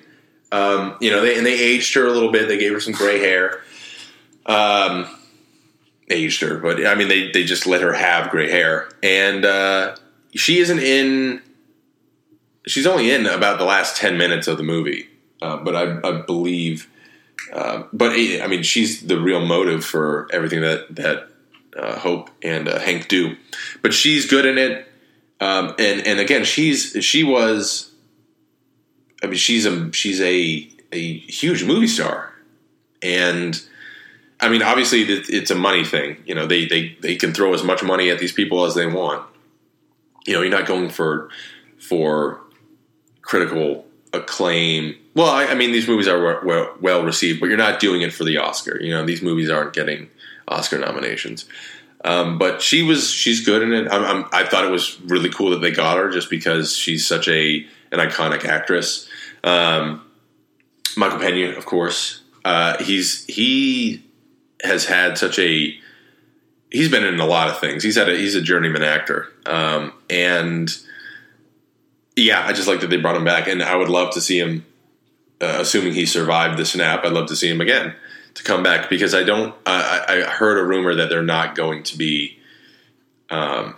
Um, 0.52 0.98
you 1.00 1.10
know, 1.12 1.22
they, 1.22 1.38
and 1.38 1.46
they 1.46 1.58
aged 1.58 1.94
her 1.96 2.06
a 2.06 2.12
little 2.12 2.32
bit. 2.32 2.48
They 2.48 2.58
gave 2.58 2.74
her 2.74 2.80
some 2.80 2.94
gray 2.94 3.20
hair. 3.20 3.62
Um, 4.46 5.08
aged 6.10 6.42
her, 6.42 6.58
but 6.58 6.86
I 6.86 6.96
mean, 6.96 7.08
they 7.08 7.32
they 7.32 7.44
just 7.44 7.66
let 7.66 7.82
her 7.82 7.94
have 7.94 8.32
gray 8.32 8.50
hair, 8.50 8.90
and 9.02 9.46
uh, 9.46 9.96
she 10.36 10.60
isn't 10.60 10.80
in. 10.80 11.42
She's 12.68 12.86
only 12.86 13.12
in 13.12 13.26
about 13.26 13.60
the 13.60 13.66
last 13.66 13.98
ten 13.98 14.18
minutes 14.18 14.48
of 14.48 14.58
the 14.58 14.64
movie, 14.64 15.08
uh, 15.42 15.58
but 15.58 15.76
I, 15.76 16.00
I 16.08 16.22
believe. 16.22 16.90
Uh, 17.54 17.84
but 17.92 18.12
I 18.12 18.46
mean, 18.48 18.64
she's 18.64 19.02
the 19.02 19.20
real 19.20 19.46
motive 19.46 19.84
for 19.84 20.28
everything 20.32 20.62
that 20.62 20.96
that 20.96 21.30
uh, 21.78 21.98
Hope 22.00 22.30
and 22.44 22.68
uh, 22.68 22.80
Hank 22.80 23.08
do. 23.08 23.36
But 23.82 23.94
she's 23.94 24.26
good 24.26 24.46
in 24.46 24.58
it, 24.58 24.91
um, 25.42 25.76
and 25.80 26.06
and 26.08 26.20
again, 26.20 26.46
she's 26.46 26.96
she 27.04 27.24
was. 27.24 27.92
I 29.24 29.28
mean, 29.28 29.36
she's 29.36 29.66
a 29.66 29.92
she's 29.92 30.22
a 30.22 30.70
a 30.92 31.18
huge 31.18 31.64
movie 31.64 31.88
star, 31.88 32.34
and 33.02 33.62
I 34.42 34.50
mean, 34.50 34.64
obviously, 34.64 35.04
it's 35.04 35.52
a 35.52 35.56
money 35.56 35.86
thing. 35.86 36.18
You 36.26 36.34
know, 36.34 36.48
they, 36.48 36.66
they, 36.66 36.98
they 37.00 37.16
can 37.16 37.32
throw 37.32 37.54
as 37.54 37.64
much 37.64 37.84
money 37.84 38.10
at 38.10 38.18
these 38.18 38.34
people 38.34 38.66
as 38.66 38.74
they 38.74 38.88
want. 38.88 39.24
You 40.26 40.34
know, 40.34 40.42
you're 40.42 40.52
not 40.52 40.66
going 40.66 40.90
for 40.90 41.30
for 41.80 42.42
critical 43.22 43.86
acclaim. 44.14 44.96
Well, 45.14 45.30
I, 45.30 45.46
I 45.46 45.56
mean, 45.56 45.72
these 45.72 45.88
movies 45.88 46.08
are 46.08 46.44
well, 46.44 46.76
well, 46.82 47.04
received, 47.04 47.40
but 47.40 47.48
you're 47.48 47.58
not 47.58 47.80
doing 47.80 48.02
it 48.02 48.14
for 48.14 48.24
the 48.24 48.38
Oscar. 48.38 48.82
You 48.82 48.92
know, 48.92 49.06
these 49.06 49.22
movies 49.22 49.50
aren't 49.50 49.74
getting 49.74 50.10
Oscar 50.48 50.80
nominations. 50.80 51.46
Um, 52.04 52.38
but 52.38 52.62
she 52.62 52.82
was 52.82 53.10
she's 53.10 53.46
good 53.46 53.62
in 53.62 53.74
it. 53.74 53.88
I'm, 53.92 54.04
I'm, 54.04 54.26
i 54.32 54.44
thought 54.44 54.66
it 54.66 54.72
was 54.72 55.00
really 55.02 55.30
cool 55.30 55.52
that 55.52 55.62
they 55.62 55.72
got 55.72 55.98
her 55.98 56.10
just 56.10 56.30
because 56.30 56.76
she's 56.76 57.06
such 57.08 57.28
a 57.28 57.66
an 57.92 58.00
iconic 58.00 58.46
actress. 58.46 59.08
Um, 59.44 60.04
Michael 60.98 61.20
Pena, 61.20 61.56
of 61.58 61.66
course, 61.66 62.22
uh, 62.44 62.84
he's 62.84 63.26
he 63.26 64.04
has 64.64 64.86
had 64.86 65.18
such 65.18 65.38
a 65.38 65.76
he's 66.72 66.90
been 66.90 67.04
in 67.04 67.20
a 67.20 67.26
lot 67.26 67.50
of 67.50 67.60
things. 67.60 67.84
He's 67.84 67.96
had 67.96 68.10
a, 68.10 68.18
he's 68.18 68.36
a 68.36 68.42
journeyman 68.42 68.84
actor, 68.84 69.28
um, 69.46 69.94
and 70.10 70.76
yeah, 72.16 72.46
I 72.46 72.54
just 72.54 72.68
like 72.68 72.82
that 72.82 72.90
they 72.90 72.98
brought 72.98 73.16
him 73.16 73.26
back, 73.26 73.48
and 73.48 73.62
I 73.62 73.76
would 73.76 73.90
love 73.90 74.14
to 74.16 74.22
see 74.22 74.40
him. 74.40 74.66
Uh, 75.40 75.58
assuming 75.62 75.92
he 75.94 76.06
survived 76.06 76.60
the 76.60 76.66
snap, 76.66 77.04
I'd 77.04 77.14
love 77.14 77.28
to 77.30 77.36
see 77.36 77.50
him 77.50 77.62
again 77.62 77.96
to 78.34 78.44
come 78.44 78.64
back 78.64 78.90
because 78.90 79.14
I 79.14 79.24
don't. 79.24 79.54
I, 79.66 80.06
I 80.08 80.22
heard 80.30 80.58
a 80.58 80.64
rumor 80.64 80.96
that 80.96 81.10
they're 81.10 81.24
not 81.24 81.56
going 81.56 81.84
to 81.84 81.98
be. 81.98 82.40
Um, 83.30 83.76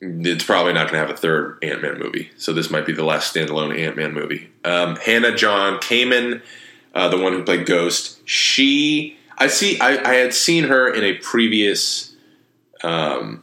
it's 0.00 0.44
probably 0.44 0.72
not 0.72 0.90
going 0.90 1.00
to 1.00 1.06
have 1.06 1.10
a 1.10 1.16
third 1.16 1.58
Ant 1.62 1.82
Man 1.82 1.98
movie, 1.98 2.30
so 2.36 2.52
this 2.52 2.70
might 2.70 2.86
be 2.86 2.92
the 2.92 3.04
last 3.04 3.34
standalone 3.34 3.78
Ant 3.78 3.96
Man 3.96 4.12
movie. 4.12 4.50
Um, 4.64 4.96
Hannah 4.96 5.34
John 5.34 5.78
Kamen, 5.78 6.42
uh, 6.94 7.08
the 7.08 7.18
one 7.18 7.32
who 7.32 7.44
played 7.44 7.66
Ghost, 7.66 8.18
she 8.28 9.16
I 9.42 9.48
see. 9.48 9.78
I, 9.80 10.10
I 10.10 10.14
had 10.14 10.32
seen 10.34 10.64
her 10.64 10.88
in 10.92 11.02
a 11.02 11.14
previous 11.14 12.14
um, 12.84 13.42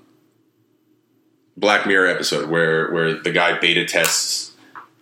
Black 1.58 1.86
Mirror 1.86 2.08
episode 2.08 2.50
where 2.50 2.90
where 2.92 3.22
the 3.22 3.32
guy 3.32 3.60
beta 3.60 3.84
tests 3.86 4.54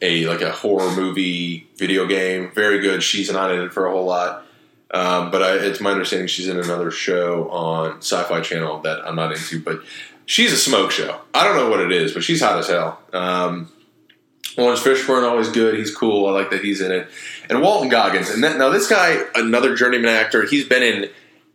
a 0.02 0.26
like 0.26 0.42
a 0.42 0.52
horror 0.52 0.96
movie 0.96 1.70
video 1.76 2.08
game. 2.08 2.52
Very 2.52 2.80
good. 2.80 3.04
She's 3.04 3.32
not 3.32 3.52
in 3.52 3.60
it 3.62 3.74
for 3.74 3.86
a 3.86 3.92
whole 3.92 4.06
lot. 4.06 4.47
Um, 4.92 5.32
but 5.32 5.44
I, 5.44 5.56
it's 5.56 5.82
my 5.82 5.92
understanding 5.92 6.28
she's 6.28 6.48
in 6.48 6.58
another 6.60 6.92
show 6.92 7.50
on 7.50 7.98
Sci-Fi 7.98 8.42
Channel 8.42 8.82
that 8.82 9.06
I'm 9.06 9.16
not 9.16 9.34
into. 9.34 9.60
But 9.60 9.82
she's 10.26 10.54
a 10.54 10.58
smoke 10.58 10.92
show. 10.92 11.20
I 11.34 11.44
don't 11.44 11.56
know 11.56 11.70
what 11.70 11.80
it 11.80 11.92
is, 11.92 12.14
but 12.14 12.24
she's 12.24 12.42
hot 12.42 12.58
as 12.58 12.68
hell. 12.68 13.02
Um, 13.12 13.70
Laurence 14.58 14.82
Fishburne 14.82 15.28
always 15.28 15.50
good. 15.50 15.76
He's 15.76 15.96
cool. 15.96 16.28
I 16.28 16.32
like 16.32 16.50
that 16.50 16.64
he's 16.64 16.82
in 16.82 16.92
it. 16.92 17.08
And 17.50 17.62
Walton 17.62 17.90
Goggins. 17.90 18.30
And 18.30 18.44
that, 18.44 18.58
now 18.58 18.70
this 18.70 18.88
guy, 18.88 19.24
another 19.36 19.76
journeyman 19.76 20.10
actor. 20.10 20.46
He's 20.46 20.68
been 20.68 20.84
in 20.84 21.10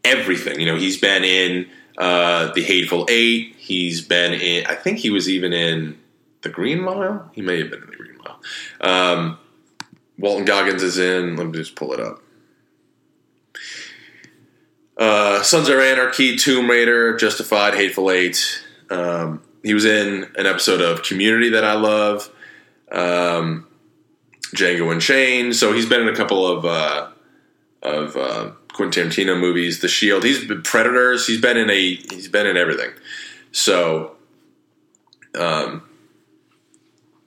everything. 0.05 0.61
You 0.61 0.67
know, 0.67 0.77
he's 0.77 1.01
been 1.01 1.25
in 1.25 1.69
uh, 1.99 2.53
the 2.53 2.63
Hateful 2.63 3.07
Eight. 3.11 3.57
He's 3.57 4.03
been 4.03 4.35
in. 4.35 4.67
I 4.67 4.75
think 4.77 4.99
he 4.99 5.11
was 5.11 5.29
even 5.29 5.53
in 5.53 5.99
the 6.43 6.49
Green 6.49 6.81
Mile. 6.81 7.29
He 7.33 7.43
may 7.43 7.59
have 7.59 7.71
been 7.71 7.83
in 7.83 7.91
the 7.91 7.97
Green 7.97 8.19
Mile. 8.19 8.41
Um, 8.81 9.39
Walton 10.19 10.45
Goggins 10.45 10.83
is 10.83 10.99
in. 10.99 11.37
Let 11.37 11.47
me 11.47 11.53
just 11.53 11.75
pull 11.75 11.93
it 11.93 12.01
up. 12.01 12.22
Uh, 15.03 15.43
Sons 15.43 15.69
of 15.69 15.81
Anarchy, 15.81 16.37
Tomb 16.37 16.71
Raider, 16.71 17.17
Justified, 17.17 17.75
Hateful 17.75 18.09
Eight. 18.09 18.63
Um, 18.89 19.43
he 19.65 19.75
was 19.75 19.85
in 19.85 20.31
an 20.37 20.47
episode 20.47 20.81
of 20.81 21.03
Community 21.03 21.49
that 21.51 21.65
I 21.65 21.73
love 21.73 22.31
um, 22.93 23.67
Django 24.55 24.93
Unchained. 24.93 25.57
So 25.57 25.73
he's 25.73 25.87
been 25.87 26.03
in 26.03 26.09
a 26.09 26.15
couple 26.15 26.47
of 26.47 26.65
uh, 26.65 27.09
of 27.83 28.17
uh, 28.17 28.53
Quentin 28.75 29.09
Tarantino 29.09 29.41
movies. 29.41 29.81
The 29.81 29.89
Shield. 29.89 30.23
He's 30.23 30.45
been 30.45 30.63
Predators. 30.63 31.27
He's 31.27 31.41
been 31.41 31.57
in 31.57 31.69
a. 31.69 31.95
He's 31.95 32.29
been 32.29 32.47
in 32.47 32.57
everything. 32.57 32.91
So, 33.51 34.15
um, 35.37 35.83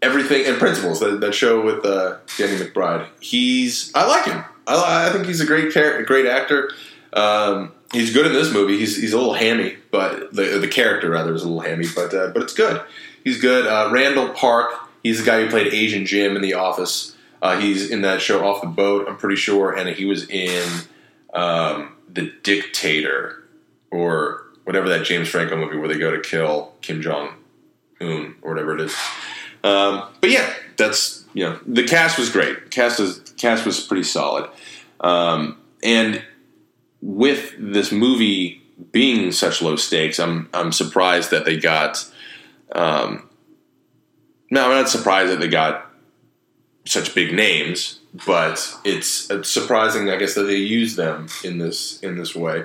everything 0.02 0.46
and 0.46 0.58
Principals 0.58 1.02
That, 1.02 1.20
that 1.20 1.36
show 1.36 1.62
with 1.62 1.86
uh, 1.86 2.20
Danny 2.38 2.56
McBride. 2.56 3.10
He's. 3.20 3.92
I 3.94 4.08
like 4.08 4.24
him. 4.24 4.46
I, 4.66 5.10
I 5.10 5.12
think 5.12 5.26
he's 5.26 5.42
a 5.42 5.46
great 5.46 5.74
char- 5.74 6.04
great 6.04 6.26
actor. 6.26 6.72
Um, 7.16 7.72
he's 7.92 8.14
good 8.14 8.26
in 8.26 8.34
this 8.34 8.52
movie. 8.52 8.78
He's 8.78 8.98
he's 8.98 9.14
a 9.14 9.18
little 9.18 9.34
hammy, 9.34 9.78
but 9.92 10.34
the 10.34 10.60
the 10.60 10.68
character 10.68 11.10
rather 11.10 11.34
is 11.34 11.44
a 11.44 11.48
little 11.48 11.62
hammy, 11.62 11.88
but 11.96 12.14
uh, 12.14 12.28
but 12.28 12.44
it's 12.44 12.54
good. 12.54 12.82
He's 13.24 13.42
good. 13.42 13.66
Uh, 13.66 13.90
Randall 13.92 14.30
Park 14.30 14.86
He's 15.06 15.20
the 15.20 15.26
guy 15.28 15.44
who 15.44 15.52
played 15.52 15.72
Asian 15.72 16.08
Jim 16.08 16.36
in 16.36 16.42
The 16.42 16.56
Office. 16.56 17.16
Uh, 17.40 17.60
he's 17.60 17.92
in 17.92 18.02
that 18.02 18.22
show 18.22 18.44
Off 18.44 18.62
the 18.62 18.68
Boat, 18.68 19.08
I'm 19.08 19.18
pretty 19.18 19.36
sure, 19.36 19.72
and 19.72 19.88
he 19.88 20.04
was 20.04 20.28
in 20.28 20.68
um, 21.32 21.96
The 22.12 22.34
Dictator 22.42 23.44
or 23.92 24.48
whatever 24.64 24.90
that 24.90 25.06
James 25.06 25.30
Franco 25.30 25.56
movie 25.58 25.78
where 25.78 25.88
they 25.88 26.00
go 26.00 26.10
to 26.10 26.20
kill 26.20 26.74
Kim 26.82 27.04
Jong 27.04 27.36
Un 28.02 28.34
or 28.42 28.54
whatever 28.54 28.74
it 28.74 28.82
is. 28.82 28.96
Um, 29.64 30.06
but 30.22 30.32
yeah, 30.32 30.52
that's 30.76 31.24
you 31.36 31.44
know 31.44 31.60
the 31.68 31.84
cast 31.84 32.18
was 32.18 32.32
great. 32.32 32.72
Cast 32.72 33.00
was 33.00 33.20
cast 33.38 33.64
was 33.64 33.80
pretty 33.80 34.02
solid, 34.02 34.50
um, 35.02 35.60
and 35.84 36.24
with 37.06 37.54
this 37.60 37.92
movie 37.92 38.64
being 38.92 39.32
such 39.32 39.62
low 39.62 39.76
stakes, 39.76 40.20
I'm 40.20 40.50
I'm 40.54 40.72
surprised 40.72 41.30
that 41.32 41.46
they 41.46 41.58
got 41.58 42.12
um, 42.72 43.30
no, 44.50 44.66
I'm 44.66 44.72
not 44.72 44.90
surprised 44.90 45.32
that 45.32 45.40
they 45.40 45.48
got 45.48 45.92
such 46.86 47.14
big 47.14 47.34
names, 47.34 48.00
but 48.26 48.76
it's 48.84 49.30
surprising, 49.48 50.10
I 50.10 50.18
guess, 50.18 50.34
that 50.36 50.44
they 50.44 50.58
use 50.58 50.96
them 50.96 51.28
in 51.44 51.60
this 51.60 52.00
in 52.00 52.18
this 52.18 52.36
way. 52.36 52.64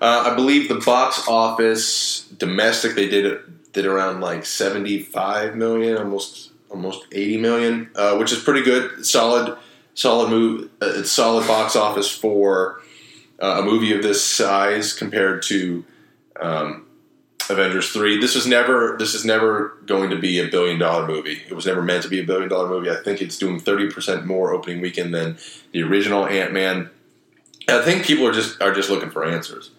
Uh, 0.00 0.30
I 0.32 0.34
believe 0.34 0.68
the 0.68 0.82
box 0.84 1.28
office 1.28 2.26
domestic 2.38 2.94
they 2.94 3.08
did 3.08 3.72
did 3.72 3.86
around 3.86 4.20
like 4.20 4.46
75 4.46 5.54
million, 5.54 5.98
almost 5.98 6.50
almost 6.70 7.06
80 7.12 7.36
million, 7.38 7.90
uh, 7.94 8.16
which 8.16 8.32
is 8.32 8.42
pretty 8.42 8.62
good, 8.62 9.04
solid 9.04 9.58
solid 9.94 10.30
move, 10.30 10.70
uh, 10.80 11.02
solid 11.02 11.46
box 11.46 11.76
office 11.76 12.10
for 12.10 12.80
uh, 13.42 13.60
a 13.60 13.62
movie 13.62 13.92
of 13.92 14.02
this 14.02 14.24
size 14.24 14.92
compared 14.92 15.42
to 15.42 15.84
um, 16.40 16.86
Avengers 17.50 17.90
three. 17.90 18.18
This 18.18 18.34
was 18.34 18.46
never 18.46 18.96
this 18.98 19.14
is 19.14 19.24
never 19.24 19.76
going 19.84 20.10
to 20.10 20.16
be 20.16 20.38
a 20.38 20.48
billion 20.48 20.78
dollar 20.78 21.06
movie. 21.06 21.42
It 21.48 21.54
was 21.54 21.66
never 21.66 21.82
meant 21.82 22.04
to 22.04 22.08
be 22.08 22.20
a 22.20 22.24
billion 22.24 22.48
dollar 22.48 22.68
movie. 22.68 22.88
I 22.88 23.02
think 23.02 23.20
it's 23.20 23.36
doing 23.36 23.58
thirty 23.58 23.90
percent 23.90 24.24
more 24.24 24.52
opening 24.52 24.80
weekend 24.80 25.12
than 25.12 25.36
the 25.72 25.82
original 25.82 26.24
Ant 26.26 26.52
Man. 26.52 26.88
I 27.68 27.82
think 27.82 28.04
people 28.04 28.26
are 28.26 28.32
just 28.32 28.62
are 28.62 28.72
just 28.72 28.90
looking 28.90 29.10
for 29.10 29.24
answers. 29.24 29.70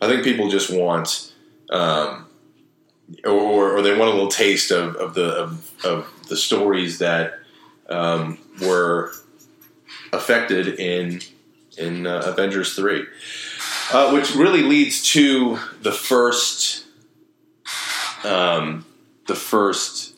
I 0.00 0.08
think 0.08 0.24
people 0.24 0.50
just 0.50 0.68
want 0.68 1.32
um, 1.70 2.26
or, 3.24 3.76
or 3.76 3.82
they 3.82 3.96
want 3.96 4.10
a 4.10 4.14
little 4.14 4.28
taste 4.28 4.70
of, 4.70 4.96
of 4.96 5.14
the 5.14 5.34
of, 5.34 5.84
of 5.84 6.28
the 6.28 6.36
stories 6.36 6.98
that 6.98 7.38
um, 7.88 8.38
were 8.60 9.12
affected 10.12 10.80
in 10.80 11.20
in 11.78 12.06
uh, 12.06 12.22
Avengers 12.26 12.74
three, 12.74 13.06
uh, 13.92 14.10
which 14.12 14.34
really 14.34 14.62
leads 14.62 15.02
to 15.12 15.58
the 15.80 15.92
first 15.92 16.84
um, 18.24 18.84
the 19.26 19.34
first 19.34 20.14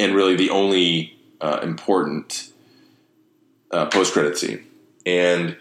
and 0.00 0.14
really 0.14 0.36
the 0.36 0.50
only 0.50 1.18
uh, 1.40 1.60
important 1.62 2.52
uh, 3.70 3.86
post 3.86 4.12
credit 4.12 4.38
scene, 4.38 4.64
and 5.04 5.56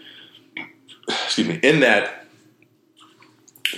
excuse 1.07 1.47
me, 1.47 1.59
in 1.63 1.79
that 1.81 2.25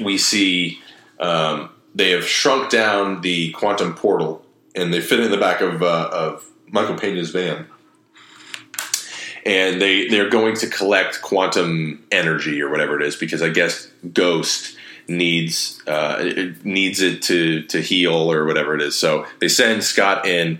we 0.01 0.17
see 0.17 0.79
um, 1.19 1.69
they 1.95 2.11
have 2.11 2.25
shrunk 2.25 2.69
down 2.69 3.21
the 3.21 3.51
quantum 3.51 3.93
portal 3.93 4.45
and 4.75 4.93
they 4.93 5.01
fit 5.01 5.19
in 5.19 5.31
the 5.31 5.37
back 5.37 5.61
of, 5.61 5.81
uh, 5.81 6.09
of 6.11 6.49
Michael 6.67 6.95
Pena's 6.95 7.31
van. 7.31 7.67
And 9.45 9.81
they, 9.81 10.07
they're 10.07 10.29
going 10.29 10.55
to 10.57 10.67
collect 10.67 11.21
quantum 11.21 12.05
energy 12.11 12.61
or 12.61 12.69
whatever 12.69 12.99
it 12.99 13.05
is 13.05 13.15
because 13.15 13.41
I 13.41 13.49
guess 13.49 13.89
Ghost 14.13 14.75
needs 15.09 15.81
uh, 15.87 16.17
it 16.19 16.63
needs 16.63 17.01
it 17.01 17.21
to 17.23 17.63
to 17.63 17.81
heal 17.81 18.31
or 18.31 18.45
whatever 18.45 18.75
it 18.75 18.81
is. 18.81 18.97
So 18.97 19.25
they 19.39 19.47
send 19.47 19.83
Scott 19.83 20.25
in 20.25 20.59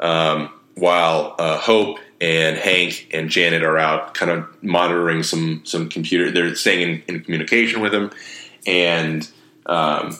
um, 0.00 0.50
while 0.74 1.34
uh, 1.38 1.58
Hope 1.58 1.98
and 2.20 2.56
Hank 2.56 3.08
and 3.12 3.30
Janet 3.30 3.62
are 3.62 3.78
out, 3.78 4.14
kind 4.14 4.30
of 4.30 4.62
monitoring 4.62 5.22
some 5.22 5.62
some 5.64 5.88
computer. 5.88 6.30
They're 6.30 6.54
staying 6.54 7.02
in, 7.08 7.14
in 7.16 7.24
communication 7.24 7.80
with 7.80 7.94
him, 7.94 8.10
and 8.66 9.28
um, 9.66 10.18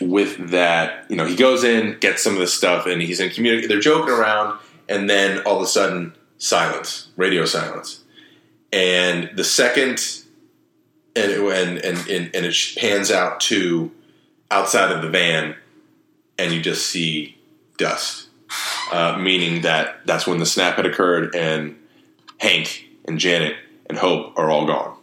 with 0.00 0.50
that, 0.50 1.04
you 1.10 1.16
know, 1.16 1.26
he 1.26 1.36
goes 1.36 1.64
in, 1.64 1.98
gets 1.98 2.22
some 2.22 2.34
of 2.34 2.40
the 2.40 2.46
stuff, 2.46 2.86
and 2.86 3.02
he's 3.02 3.20
in 3.20 3.30
community. 3.30 3.66
They're 3.66 3.80
joking 3.80 4.14
around, 4.14 4.58
and 4.88 5.10
then 5.10 5.40
all 5.42 5.56
of 5.56 5.62
a 5.62 5.66
sudden, 5.66 6.14
silence, 6.40 7.08
radio 7.16 7.44
silence, 7.44 8.02
and 8.72 9.30
the 9.36 9.44
second, 9.44 10.24
and 11.14 11.30
and 11.30 11.78
and 11.78 11.98
and, 12.08 12.34
and 12.34 12.46
it 12.46 12.56
pans 12.76 13.12
out 13.12 13.38
to 13.42 13.92
outside 14.50 14.90
of 14.90 15.02
the 15.02 15.08
van, 15.08 15.54
and 16.36 16.52
you 16.52 16.60
just 16.60 16.88
see 16.88 17.38
dust, 17.76 18.28
uh, 18.90 19.16
meaning 19.18 19.62
that 19.62 20.04
that's 20.06 20.26
when 20.26 20.38
the 20.38 20.46
snap 20.46 20.74
had 20.76 20.86
occurred, 20.86 21.34
and 21.36 21.76
Hank 22.38 22.88
and 23.04 23.20
Janet 23.20 23.54
and 23.88 23.98
Hope 23.98 24.36
are 24.36 24.50
all 24.50 24.66
gone. 24.66 24.96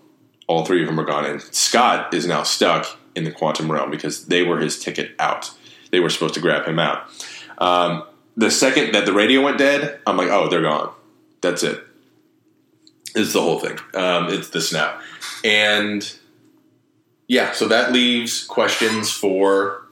All 0.47 0.65
three 0.65 0.81
of 0.81 0.87
them 0.87 0.99
are 0.99 1.05
gone, 1.05 1.25
and 1.25 1.41
Scott 1.41 2.13
is 2.13 2.25
now 2.25 2.43
stuck 2.43 2.85
in 3.15 3.23
the 3.23 3.31
quantum 3.31 3.71
realm 3.71 3.91
because 3.91 4.25
they 4.25 4.43
were 4.43 4.59
his 4.59 4.79
ticket 4.79 5.11
out. 5.19 5.51
They 5.91 5.99
were 5.99 6.09
supposed 6.09 6.33
to 6.35 6.39
grab 6.39 6.65
him 6.65 6.79
out. 6.79 7.09
Um, 7.57 8.03
the 8.35 8.51
second 8.51 8.93
that 8.93 9.05
the 9.05 9.13
radio 9.13 9.43
went 9.43 9.57
dead, 9.57 9.99
I'm 10.05 10.17
like, 10.17 10.29
oh, 10.29 10.47
they're 10.47 10.61
gone. 10.61 10.91
That's 11.41 11.63
it. 11.63 11.83
It's 13.15 13.33
the 13.33 13.41
whole 13.41 13.59
thing. 13.59 13.79
Um, 13.93 14.27
it's 14.29 14.49
the 14.49 14.61
snap. 14.61 15.01
And 15.43 16.17
yeah, 17.27 17.51
so 17.51 17.67
that 17.67 17.91
leaves 17.91 18.43
questions 18.43 19.11
for 19.11 19.85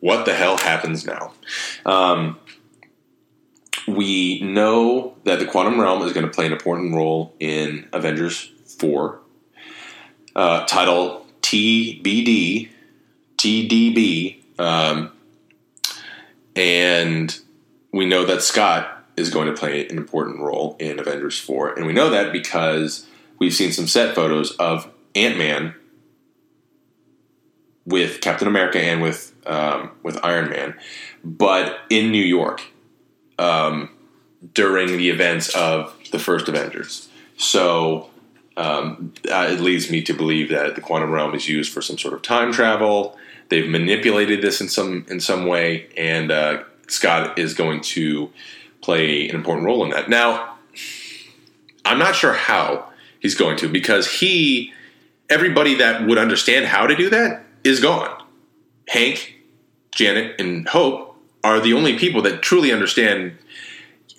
what 0.00 0.24
the 0.24 0.34
hell 0.34 0.56
happens 0.56 1.06
now. 1.06 1.32
Um, 1.84 2.38
we 3.86 4.40
know 4.40 5.16
that 5.24 5.38
the 5.38 5.46
quantum 5.46 5.80
realm 5.80 6.02
is 6.02 6.12
going 6.12 6.26
to 6.26 6.32
play 6.32 6.46
an 6.46 6.52
important 6.52 6.94
role 6.94 7.34
in 7.40 7.88
Avengers 7.92 8.50
4. 8.78 9.20
Uh, 10.36 10.64
title 10.66 11.26
TBD, 11.42 12.68
TDB, 13.36 14.36
um, 14.58 15.10
and 16.54 17.38
we 17.92 18.06
know 18.06 18.24
that 18.24 18.42
Scott 18.42 18.99
is 19.20 19.30
going 19.30 19.46
to 19.46 19.52
play 19.52 19.86
an 19.86 19.96
important 19.96 20.40
role 20.40 20.76
in 20.80 20.98
Avengers 20.98 21.38
4. 21.38 21.74
And 21.74 21.86
we 21.86 21.92
know 21.92 22.10
that 22.10 22.32
because 22.32 23.06
we've 23.38 23.54
seen 23.54 23.70
some 23.70 23.86
set 23.86 24.14
photos 24.14 24.52
of 24.56 24.90
Ant 25.14 25.38
Man 25.38 25.74
with 27.84 28.20
Captain 28.20 28.48
America 28.48 28.80
and 28.80 29.02
with 29.02 29.34
um, 29.46 29.90
with 30.02 30.18
Iron 30.24 30.50
Man, 30.50 30.74
but 31.24 31.78
in 31.88 32.10
New 32.10 32.22
York 32.22 32.62
um, 33.38 33.90
during 34.54 34.96
the 34.96 35.10
events 35.10 35.54
of 35.54 35.96
the 36.12 36.18
first 36.18 36.48
Avengers. 36.48 37.08
So 37.36 38.10
um, 38.56 39.14
uh, 39.30 39.48
it 39.50 39.60
leads 39.60 39.90
me 39.90 40.02
to 40.02 40.12
believe 40.12 40.50
that 40.50 40.74
the 40.74 40.80
quantum 40.80 41.10
realm 41.10 41.34
is 41.34 41.48
used 41.48 41.72
for 41.72 41.80
some 41.80 41.98
sort 41.98 42.14
of 42.14 42.22
time 42.22 42.52
travel. 42.52 43.16
They've 43.48 43.68
manipulated 43.68 44.42
this 44.42 44.60
in 44.60 44.68
some 44.68 45.06
in 45.08 45.20
some 45.20 45.46
way, 45.46 45.88
and 45.96 46.30
uh, 46.30 46.62
Scott 46.86 47.38
is 47.38 47.54
going 47.54 47.80
to 47.80 48.30
play 48.82 49.28
an 49.28 49.34
important 49.34 49.66
role 49.66 49.84
in 49.84 49.90
that. 49.90 50.08
Now, 50.08 50.56
I'm 51.84 51.98
not 51.98 52.14
sure 52.14 52.32
how 52.32 52.90
he's 53.20 53.34
going 53.34 53.56
to 53.58 53.68
because 53.68 54.10
he, 54.10 54.72
everybody 55.28 55.74
that 55.76 56.06
would 56.06 56.18
understand 56.18 56.66
how 56.66 56.86
to 56.86 56.96
do 56.96 57.10
that 57.10 57.44
is 57.64 57.80
gone. 57.80 58.22
Hank, 58.88 59.36
Janet, 59.92 60.40
and 60.40 60.68
Hope 60.68 61.16
are 61.44 61.60
the 61.60 61.72
only 61.72 61.98
people 61.98 62.22
that 62.22 62.42
truly 62.42 62.72
understand 62.72 63.36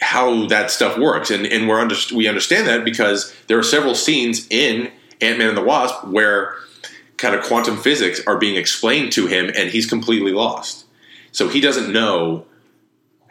how 0.01 0.47
that 0.47 0.71
stuff 0.71 0.97
works, 0.97 1.29
and 1.29 1.45
and 1.45 1.67
we're 1.67 1.79
under, 1.79 1.95
we 2.15 2.27
understand 2.27 2.67
that 2.67 2.83
because 2.83 3.35
there 3.47 3.59
are 3.59 3.63
several 3.63 3.93
scenes 3.93 4.47
in 4.49 4.91
Ant 5.21 5.37
Man 5.37 5.49
and 5.49 5.57
the 5.57 5.61
Wasp 5.61 6.05
where 6.05 6.55
kind 7.17 7.35
of 7.35 7.43
quantum 7.43 7.77
physics 7.77 8.19
are 8.25 8.37
being 8.37 8.55
explained 8.55 9.11
to 9.11 9.27
him, 9.27 9.51
and 9.55 9.69
he's 9.69 9.85
completely 9.85 10.31
lost. 10.31 10.85
So 11.31 11.47
he 11.47 11.61
doesn't 11.61 11.93
know 11.93 12.45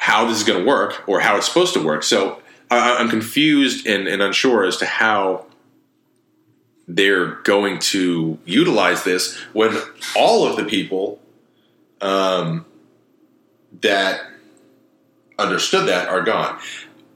how 0.01 0.25
this 0.25 0.39
is 0.39 0.45
going 0.45 0.59
to 0.59 0.65
work 0.65 1.07
or 1.07 1.21
how 1.21 1.37
it's 1.37 1.47
supposed 1.47 1.75
to 1.75 1.85
work. 1.85 2.03
So 2.03 2.41
I, 2.71 3.03
am 3.03 3.11
confused 3.11 3.87
and, 3.87 4.09
and 4.09 4.23
unsure 4.23 4.65
as 4.65 4.79
to 4.79 4.87
how 4.87 5.45
they're 6.89 7.35
going 7.43 7.79
to 7.79 8.39
utilize 8.47 9.05
this 9.05 9.37
when 9.53 9.77
all 10.17 10.47
of 10.47 10.57
the 10.57 10.65
people 10.65 11.21
um, 12.01 12.65
that 13.83 14.23
understood 15.39 15.87
that 15.89 16.09
are 16.09 16.23
gone. 16.23 16.59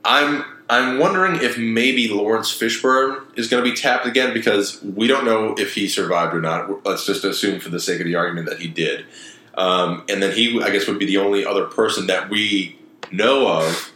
I'm 0.05 0.45
I'm 0.69 0.99
wondering 0.99 1.41
if 1.41 1.57
maybe 1.57 2.07
Laurence 2.07 2.55
Fishburne 2.55 3.23
is 3.35 3.47
going 3.47 3.63
to 3.63 3.69
be 3.69 3.75
tapped 3.75 4.05
again 4.05 4.31
because 4.31 4.81
we 4.83 5.07
don't 5.07 5.25
know 5.25 5.55
if 5.57 5.73
he 5.73 5.87
survived 5.87 6.35
or 6.35 6.41
not. 6.41 6.85
Let's 6.85 7.05
just 7.05 7.23
assume, 7.23 7.59
for 7.59 7.69
the 7.69 7.79
sake 7.79 7.99
of 7.99 8.05
the 8.05 8.15
argument, 8.15 8.47
that 8.49 8.59
he 8.59 8.67
did. 8.67 9.05
Um, 9.57 10.03
and 10.09 10.21
then 10.21 10.33
he, 10.33 10.61
I 10.61 10.69
guess, 10.69 10.87
would 10.87 10.99
be 10.99 11.05
the 11.05 11.17
only 11.17 11.45
other 11.45 11.65
person 11.65 12.07
that 12.07 12.29
we 12.29 12.77
know 13.11 13.47
of 13.47 13.93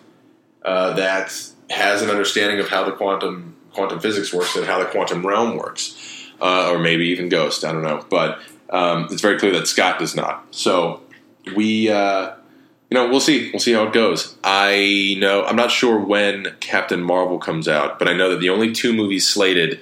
uh, 0.64 0.94
that 0.94 1.34
has 1.70 2.02
an 2.02 2.10
understanding 2.10 2.60
of 2.60 2.70
how 2.70 2.84
the 2.84 2.92
quantum 2.92 3.56
quantum 3.72 4.00
physics 4.00 4.34
works 4.34 4.56
and 4.56 4.66
how 4.66 4.80
the 4.80 4.86
quantum 4.86 5.26
realm 5.26 5.56
works, 5.56 6.28
uh, 6.42 6.72
or 6.72 6.80
maybe 6.80 7.08
even 7.08 7.30
Ghost. 7.30 7.64
I 7.64 7.72
don't 7.72 7.84
know, 7.84 8.06
but 8.10 8.40
um, 8.70 9.08
it's 9.12 9.22
very 9.22 9.38
clear 9.38 9.52
that 9.54 9.68
Scott 9.68 10.00
does 10.00 10.16
not. 10.16 10.46
So 10.52 11.02
we. 11.56 11.90
Uh, 11.90 12.36
you 12.90 12.98
know, 12.98 13.08
we'll 13.08 13.20
see. 13.20 13.52
We'll 13.52 13.60
see 13.60 13.74
how 13.74 13.84
it 13.84 13.94
goes. 13.94 14.36
I 14.44 15.16
know 15.20 15.46
I'm 15.46 15.56
not 15.56 15.70
sure 15.70 16.00
when 16.00 16.56
Captain 16.60 17.04
Marvel 17.04 17.38
comes 17.38 17.68
out, 17.68 18.00
but 18.00 18.08
I 18.08 18.14
know 18.14 18.32
that 18.32 18.40
the 18.40 18.50
only 18.50 18.72
two 18.72 18.94
movies 18.94 19.28
slated 19.28 19.80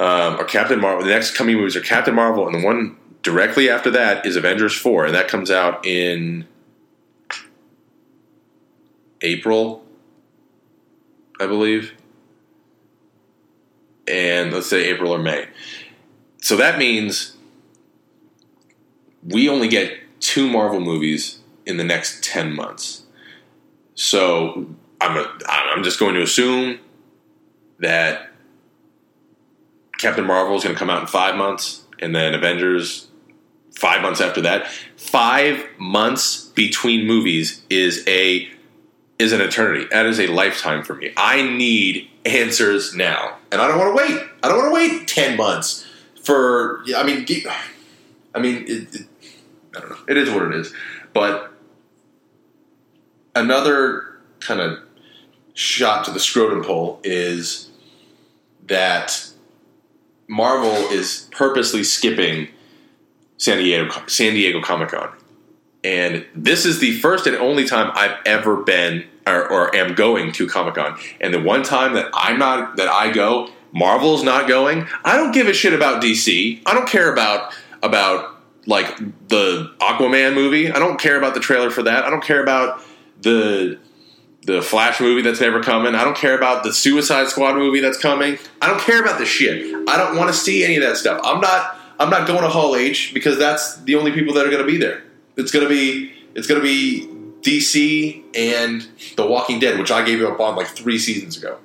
um, 0.00 0.34
are 0.34 0.44
Captain 0.44 0.80
Marvel. 0.80 1.04
The 1.04 1.10
next 1.10 1.36
coming 1.36 1.56
movies 1.56 1.76
are 1.76 1.80
Captain 1.80 2.14
Marvel, 2.14 2.46
and 2.46 2.60
the 2.60 2.66
one 2.66 2.96
directly 3.22 3.68
after 3.68 3.90
that 3.90 4.26
is 4.26 4.36
Avengers 4.36 4.74
Four, 4.74 5.06
and 5.06 5.14
that 5.14 5.28
comes 5.28 5.50
out 5.50 5.86
in 5.86 6.46
April, 9.20 9.84
I 11.38 11.46
believe, 11.46 11.92
and 14.08 14.52
let's 14.52 14.68
say 14.68 14.88
April 14.88 15.12
or 15.12 15.18
May. 15.18 15.46
So 16.42 16.56
that 16.56 16.78
means 16.78 17.36
we 19.22 19.48
only 19.48 19.68
get 19.68 19.98
two 20.20 20.48
Marvel 20.48 20.80
movies 20.80 21.40
in 21.66 21.76
the 21.76 21.84
next 21.84 22.24
10 22.24 22.54
months. 22.54 23.04
So 23.94 24.66
I'm, 25.00 25.16
a, 25.16 25.38
I'm 25.46 25.82
just 25.82 25.98
going 25.98 26.14
to 26.14 26.22
assume 26.22 26.78
that 27.78 28.30
Captain 29.98 30.26
Marvel 30.26 30.56
is 30.56 30.64
going 30.64 30.74
to 30.74 30.78
come 30.78 30.88
out 30.88 31.02
in 31.02 31.06
five 31.06 31.36
months, 31.36 31.84
and 31.98 32.14
then 32.14 32.34
Avengers 32.34 33.09
five 33.72 34.02
months 34.02 34.20
after 34.20 34.40
that. 34.42 34.68
Five 34.96 35.64
months 35.78 36.46
between 36.46 37.06
movies 37.06 37.62
is 37.70 38.04
a 38.06 38.48
is 39.18 39.32
an 39.32 39.40
eternity. 39.40 39.86
That 39.90 40.06
is 40.06 40.18
a 40.18 40.26
lifetime 40.28 40.82
for 40.82 40.94
me. 40.94 41.12
I 41.16 41.42
need 41.42 42.08
answers 42.24 42.94
now, 42.94 43.36
and 43.52 43.60
I 43.60 43.68
don't 43.68 43.78
want 43.78 43.96
to 43.96 44.14
wait. 44.14 44.22
I 44.42 44.48
don't 44.48 44.58
want 44.58 44.68
to 44.70 44.74
wait 44.74 45.08
ten 45.08 45.36
months 45.36 45.86
for. 46.22 46.82
I 46.96 47.02
mean, 47.02 47.26
I 48.34 48.38
mean, 48.38 48.64
it, 48.66 48.94
it, 48.94 49.06
I 49.76 49.80
don't 49.80 49.90
know. 49.90 49.98
It 50.08 50.16
is 50.16 50.30
what 50.30 50.42
it 50.44 50.54
is, 50.54 50.72
but 51.12 51.52
another 53.34 54.18
kind 54.40 54.60
of 54.60 54.78
shot 55.54 56.04
to 56.06 56.10
the 56.10 56.20
scrotum 56.20 56.64
pole 56.64 57.00
is 57.04 57.70
that 58.66 59.28
Marvel 60.28 60.72
is 60.90 61.28
purposely 61.32 61.84
skipping 61.84 62.48
San 63.40 63.58
Diego 63.58 63.90
San 64.06 64.34
Diego 64.34 64.60
Comic 64.60 64.90
Con, 64.90 65.10
and 65.82 66.26
this 66.34 66.66
is 66.66 66.78
the 66.78 66.92
first 67.00 67.26
and 67.26 67.34
only 67.36 67.64
time 67.64 67.90
I've 67.94 68.16
ever 68.26 68.58
been 68.58 69.06
or, 69.26 69.50
or 69.50 69.74
am 69.74 69.94
going 69.94 70.32
to 70.32 70.46
Comic 70.46 70.74
Con. 70.74 70.98
And 71.20 71.32
the 71.32 71.40
one 71.40 71.62
time 71.62 71.94
that 71.94 72.10
I'm 72.12 72.38
not 72.38 72.76
that 72.76 72.88
I 72.88 73.10
go, 73.10 73.50
Marvel's 73.72 74.22
not 74.22 74.46
going. 74.46 74.86
I 75.04 75.16
don't 75.16 75.32
give 75.32 75.48
a 75.48 75.54
shit 75.54 75.72
about 75.72 76.02
DC. 76.02 76.60
I 76.66 76.74
don't 76.74 76.88
care 76.88 77.10
about 77.10 77.54
about 77.82 78.36
like 78.66 78.94
the 79.28 79.74
Aquaman 79.80 80.34
movie. 80.34 80.70
I 80.70 80.78
don't 80.78 81.00
care 81.00 81.16
about 81.16 81.32
the 81.32 81.40
trailer 81.40 81.70
for 81.70 81.82
that. 81.84 82.04
I 82.04 82.10
don't 82.10 82.22
care 82.22 82.42
about 82.42 82.82
the 83.22 83.78
the 84.42 84.60
Flash 84.60 85.00
movie 85.00 85.22
that's 85.22 85.40
never 85.40 85.62
coming. 85.62 85.94
I 85.94 86.04
don't 86.04 86.16
care 86.16 86.36
about 86.36 86.62
the 86.62 86.72
Suicide 86.72 87.28
Squad 87.28 87.56
movie 87.56 87.80
that's 87.80 87.98
coming. 87.98 88.38
I 88.60 88.68
don't 88.68 88.80
care 88.80 89.00
about 89.00 89.18
the 89.18 89.26
shit. 89.26 89.64
I 89.88 89.96
don't 89.96 90.16
want 90.16 90.28
to 90.28 90.34
see 90.34 90.62
any 90.62 90.76
of 90.76 90.82
that 90.82 90.96
stuff. 90.96 91.20
I'm 91.24 91.40
not 91.40 91.79
I'm 92.00 92.08
not 92.08 92.26
going 92.26 92.40
to 92.40 92.48
Hall 92.48 92.74
H 92.74 93.12
because 93.12 93.38
that's 93.38 93.76
the 93.82 93.94
only 93.94 94.10
people 94.10 94.32
that 94.34 94.46
are 94.46 94.50
going 94.50 94.66
to 94.66 94.70
be 94.70 94.78
there. 94.78 95.04
It's 95.36 95.52
going 95.52 95.64
to 95.64 95.68
be 95.68 96.12
it's 96.34 96.46
going 96.46 96.60
to 96.60 96.66
be 96.66 97.06
DC 97.42 98.24
and 98.34 98.88
The 99.16 99.26
Walking 99.26 99.60
Dead, 99.60 99.78
which 99.78 99.90
I 99.90 100.04
gave 100.04 100.22
up 100.22 100.40
on 100.40 100.56
like 100.56 100.68
3 100.68 100.98
seasons 100.98 101.36
ago. 101.36 101.58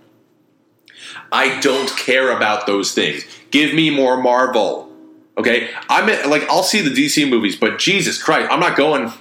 I 1.31 1.59
don't 1.61 1.89
care 1.97 2.35
about 2.35 2.67
those 2.67 2.93
things. 2.93 3.25
Give 3.49 3.73
me 3.73 3.89
more 3.89 4.21
Marvel. 4.21 4.91
Okay? 5.37 5.69
I'm 5.89 6.07
like 6.29 6.43
I'll 6.49 6.63
see 6.63 6.81
the 6.81 6.89
DC 6.89 7.29
movies, 7.29 7.55
but 7.55 7.79
Jesus 7.79 8.21
Christ, 8.21 8.51
I'm 8.51 8.59
not 8.59 8.75
going 8.75 9.13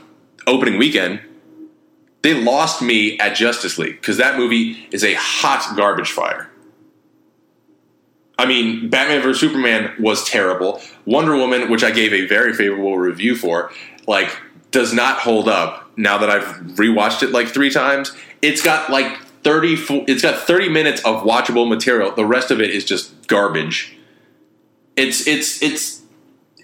opening 0.47 0.79
weekend. 0.79 1.21
They 2.23 2.35
lost 2.35 2.83
me 2.83 3.19
at 3.21 3.37
Justice 3.37 3.79
League 3.79 4.01
because 4.01 4.17
that 4.17 4.37
movie 4.37 4.89
is 4.91 5.05
a 5.05 5.15
hot 5.15 5.77
garbage 5.77 6.11
fire. 6.11 6.51
I 8.39 8.47
mean, 8.47 8.89
Batman 8.89 9.23
vs 9.23 9.41
Superman 9.41 9.95
was 9.99 10.25
terrible. 10.25 10.81
Wonder 11.05 11.37
Woman, 11.37 11.71
which 11.71 11.85
I 11.85 11.91
gave 11.91 12.13
a 12.13 12.27
very 12.27 12.53
favorable 12.53 12.99
review 12.99 13.37
for, 13.37 13.71
like 14.07 14.37
does 14.71 14.93
not 14.93 15.19
hold 15.19 15.49
up. 15.49 15.91
Now 15.97 16.19
that 16.19 16.29
I've 16.29 16.45
rewatched 16.77 17.23
it 17.23 17.31
like 17.31 17.49
three 17.49 17.71
times, 17.71 18.17
it's 18.43 18.63
got 18.63 18.91
like 18.91 19.19
thirty. 19.45 19.77
It's 20.09 20.23
got 20.23 20.41
thirty 20.41 20.69
minutes 20.69 21.01
of 21.05 21.23
watchable 21.23 21.69
material. 21.69 22.13
The 22.13 22.27
rest 22.27 22.51
of 22.51 22.61
it 22.61 22.71
is 22.71 22.85
just 22.85 23.29
garbage. 23.29 23.97
It's 24.97 25.27
it's 25.29 25.63
it's 25.63 26.03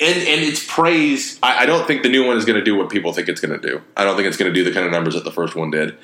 and 0.00 0.16
and 0.16 0.40
it's 0.40 0.64
praise. 0.66 1.38
I, 1.42 1.62
I 1.62 1.66
don't 1.66 1.86
think 1.86 2.02
the 2.02 2.08
new 2.08 2.26
one 2.26 2.36
is 2.36 2.44
going 2.44 2.58
to 2.58 2.64
do 2.64 2.76
what 2.76 2.90
people 2.90 3.12
think 3.12 3.28
it's 3.28 3.40
going 3.40 3.58
to 3.58 3.68
do. 3.68 3.80
I 3.96 4.02
don't 4.02 4.16
think 4.16 4.26
it's 4.26 4.36
going 4.36 4.52
to 4.52 4.54
do 4.54 4.64
the 4.64 4.72
kind 4.72 4.86
of 4.86 4.90
numbers 4.90 5.14
that 5.14 5.24
the 5.24 5.30
first 5.30 5.54
one 5.54 5.70
did. 5.70 5.96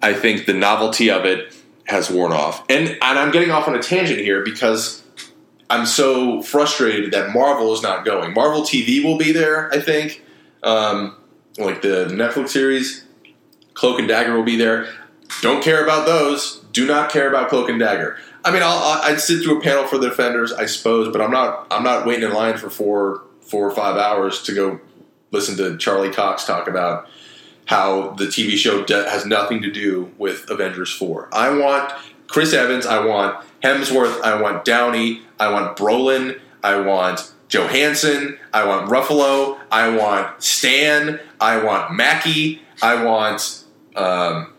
I 0.00 0.14
think 0.14 0.46
the 0.46 0.54
novelty 0.54 1.10
of 1.10 1.24
it 1.24 1.52
has 1.88 2.10
worn 2.10 2.32
off, 2.32 2.64
and 2.68 2.88
and 2.88 3.18
I'm 3.18 3.30
getting 3.30 3.50
off 3.50 3.66
on 3.66 3.74
a 3.74 3.82
tangent 3.82 4.20
here 4.20 4.44
because 4.44 5.02
I'm 5.70 5.86
so 5.86 6.42
frustrated 6.42 7.12
that 7.12 7.32
Marvel 7.32 7.72
is 7.72 7.82
not 7.82 8.04
going. 8.04 8.32
Marvel 8.34 8.62
TV 8.62 9.02
will 9.04 9.18
be 9.18 9.32
there, 9.32 9.72
I 9.72 9.80
think. 9.80 10.22
Um, 10.62 11.16
like 11.58 11.82
the 11.82 12.06
Netflix 12.06 12.50
series, 12.50 13.04
Cloak 13.74 13.98
and 13.98 14.08
Dagger 14.08 14.36
will 14.36 14.44
be 14.44 14.56
there. 14.56 14.88
Don't 15.42 15.62
care 15.62 15.82
about 15.82 16.06
those. 16.06 16.60
Do 16.72 16.86
not 16.86 17.10
care 17.10 17.28
about 17.28 17.48
Cloak 17.48 17.68
and 17.68 17.78
Dagger. 17.78 18.16
I 18.44 18.50
mean, 18.50 18.62
I'll, 18.62 19.02
I'd 19.02 19.20
sit 19.20 19.42
through 19.42 19.58
a 19.58 19.62
panel 19.62 19.86
for 19.86 19.98
the 19.98 20.08
defenders, 20.08 20.52
I 20.52 20.66
suppose, 20.66 21.12
but 21.12 21.20
I'm 21.20 21.30
not. 21.30 21.66
I'm 21.70 21.82
not 21.82 22.06
waiting 22.06 22.24
in 22.24 22.32
line 22.32 22.56
for 22.56 22.70
four, 22.70 23.22
four 23.40 23.68
or 23.68 23.74
five 23.74 23.96
hours 23.96 24.42
to 24.44 24.54
go 24.54 24.80
listen 25.30 25.56
to 25.58 25.76
Charlie 25.76 26.10
Cox 26.10 26.44
talk 26.44 26.68
about 26.68 27.08
how 27.68 28.10
the 28.12 28.24
TV 28.24 28.56
show 28.56 28.84
has 28.88 29.26
nothing 29.26 29.60
to 29.60 29.70
do 29.70 30.10
with 30.16 30.48
Avengers 30.50 30.90
Four. 30.90 31.28
I 31.32 31.50
want 31.50 31.92
Chris 32.26 32.54
Evans. 32.54 32.86
I 32.86 33.04
want 33.04 33.44
Hemsworth. 33.62 34.22
I 34.22 34.40
want 34.40 34.64
Downey. 34.64 35.20
I 35.38 35.52
want 35.52 35.76
Brolin. 35.76 36.40
I 36.64 36.80
want 36.80 37.30
Johansson. 37.48 38.38
I 38.54 38.66
want 38.66 38.90
Ruffalo. 38.90 39.58
I 39.70 39.94
want 39.94 40.42
Stan. 40.42 41.20
I 41.40 41.62
want 41.62 41.92
Mackie. 41.92 42.62
I 42.80 43.04
want 43.04 43.64
um, 43.96 44.54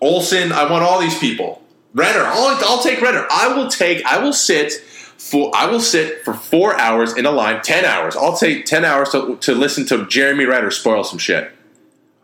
Olsen. 0.00 0.50
I 0.50 0.70
want 0.70 0.82
all 0.82 0.98
these 0.98 1.18
people. 1.18 1.62
Renner, 1.92 2.22
I'll, 2.24 2.56
I'll 2.64 2.82
take 2.82 3.02
Renner. 3.02 3.26
I 3.30 3.54
will 3.54 3.68
take. 3.68 4.04
I 4.06 4.18
will 4.22 4.32
sit 4.32 4.72
for. 4.72 5.50
I 5.54 5.66
will 5.66 5.80
sit 5.80 6.24
for 6.24 6.32
four 6.32 6.78
hours 6.78 7.16
in 7.16 7.26
a 7.26 7.30
line. 7.32 7.60
Ten 7.60 7.84
hours. 7.84 8.16
I'll 8.16 8.36
take 8.36 8.64
ten 8.64 8.84
hours 8.84 9.10
to, 9.10 9.36
to 9.36 9.54
listen 9.54 9.84
to 9.86 10.06
Jeremy 10.06 10.46
Renner 10.46 10.70
spoil 10.70 11.04
some 11.04 11.18
shit, 11.18 11.52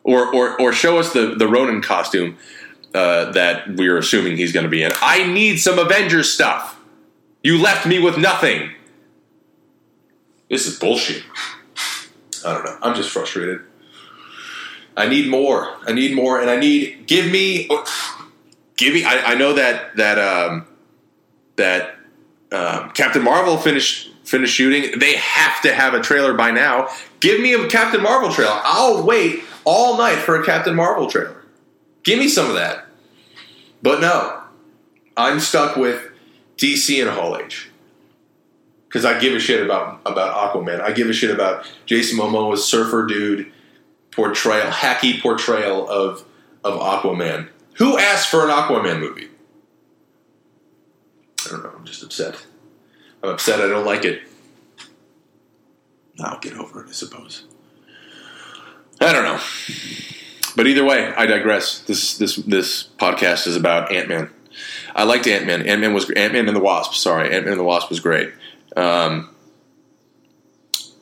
or 0.06 0.32
or 0.32 0.60
or 0.60 0.72
show 0.72 0.98
us 0.98 1.12
the 1.12 1.34
the 1.34 1.48
Ronin 1.48 1.82
costume 1.82 2.38
uh, 2.94 3.32
that 3.32 3.68
we're 3.76 3.98
assuming 3.98 4.36
he's 4.36 4.52
going 4.52 4.64
to 4.64 4.70
be 4.70 4.82
in. 4.82 4.92
I 5.02 5.26
need 5.26 5.58
some 5.58 5.78
Avengers 5.78 6.32
stuff. 6.32 6.80
You 7.42 7.60
left 7.60 7.86
me 7.86 7.98
with 7.98 8.16
nothing. 8.16 8.70
This 10.48 10.66
is 10.66 10.78
bullshit. 10.78 11.24
I 12.46 12.54
don't 12.54 12.64
know. 12.64 12.78
I'm 12.80 12.94
just 12.94 13.10
frustrated. 13.10 13.60
I 14.96 15.08
need 15.08 15.28
more. 15.28 15.76
I 15.86 15.92
need 15.92 16.14
more, 16.14 16.40
and 16.40 16.48
I 16.48 16.56
need 16.56 17.06
give 17.06 17.30
me 17.30 17.68
give 18.76 18.94
me. 18.94 19.04
I, 19.04 19.32
I 19.32 19.34
know 19.34 19.54
that 19.54 19.96
that 19.96 20.18
um, 20.18 20.66
that 21.56 21.96
um, 22.52 22.90
Captain 22.90 23.22
Marvel 23.22 23.58
finished 23.58 24.12
finished 24.24 24.54
shooting. 24.54 25.00
They 25.00 25.16
have 25.16 25.60
to 25.62 25.74
have 25.74 25.94
a 25.94 26.00
trailer 26.00 26.32
by 26.32 26.52
now. 26.52 26.88
Give 27.18 27.40
me 27.40 27.54
a 27.54 27.66
Captain 27.68 28.02
Marvel 28.02 28.30
trailer. 28.30 28.60
I'll 28.62 29.04
wait 29.04 29.42
all 29.66 29.98
night 29.98 30.16
for 30.16 30.40
a 30.40 30.44
Captain 30.46 30.74
Marvel 30.74 31.10
trailer. 31.10 31.44
Give 32.04 32.18
me 32.18 32.28
some 32.28 32.48
of 32.48 32.54
that. 32.54 32.86
But 33.82 34.00
no, 34.00 34.42
I'm 35.16 35.40
stuck 35.40 35.76
with 35.76 36.10
DC 36.56 37.02
and 37.02 37.10
Hall 37.10 37.36
H 37.36 37.68
because 38.88 39.04
I 39.04 39.18
give 39.20 39.34
a 39.34 39.40
shit 39.40 39.62
about 39.62 40.00
about 40.06 40.54
Aquaman. 40.54 40.80
I 40.80 40.92
give 40.92 41.10
a 41.10 41.12
shit 41.12 41.30
about 41.30 41.70
Jason 41.84 42.18
Momoa's 42.18 42.64
surfer 42.64 43.04
dude 43.06 43.52
portrayal, 44.12 44.70
hacky 44.70 45.20
portrayal 45.20 45.88
of 45.88 46.24
of 46.64 46.80
Aquaman. 46.80 47.50
Who 47.74 47.98
asked 47.98 48.28
for 48.28 48.44
an 48.44 48.50
Aquaman 48.50 49.00
movie? 49.00 49.28
I 51.44 51.50
don't 51.50 51.62
know. 51.62 51.72
I'm 51.76 51.84
just 51.84 52.02
upset. 52.02 52.46
I'm 53.22 53.30
upset. 53.30 53.60
I 53.60 53.68
don't 53.68 53.84
like 53.84 54.04
it. 54.04 54.22
I'll 56.18 56.38
get 56.38 56.54
over 56.54 56.82
it, 56.82 56.88
I 56.88 56.92
suppose. 56.92 57.44
I 59.00 59.12
don't 59.12 59.24
know. 59.24 59.40
But 60.56 60.66
either 60.66 60.84
way, 60.84 61.12
I 61.14 61.26
digress. 61.26 61.80
This 61.80 62.16
this 62.16 62.36
this 62.36 62.88
podcast 62.98 63.46
is 63.46 63.56
about 63.56 63.92
Ant 63.92 64.08
Man. 64.08 64.30
I 64.94 65.04
liked 65.04 65.26
Ant 65.26 65.46
Man. 65.46 65.62
Ant 65.66 65.80
Man 65.80 65.92
was 65.92 66.10
Ant 66.10 66.32
Man 66.32 66.48
and 66.48 66.56
the 66.56 66.60
Wasp. 66.60 66.94
Sorry, 66.94 67.34
Ant 67.34 67.44
Man 67.44 67.52
and 67.52 67.60
the 67.60 67.64
Wasp 67.64 67.90
was 67.90 68.00
great. 68.00 68.32
Um, 68.76 69.34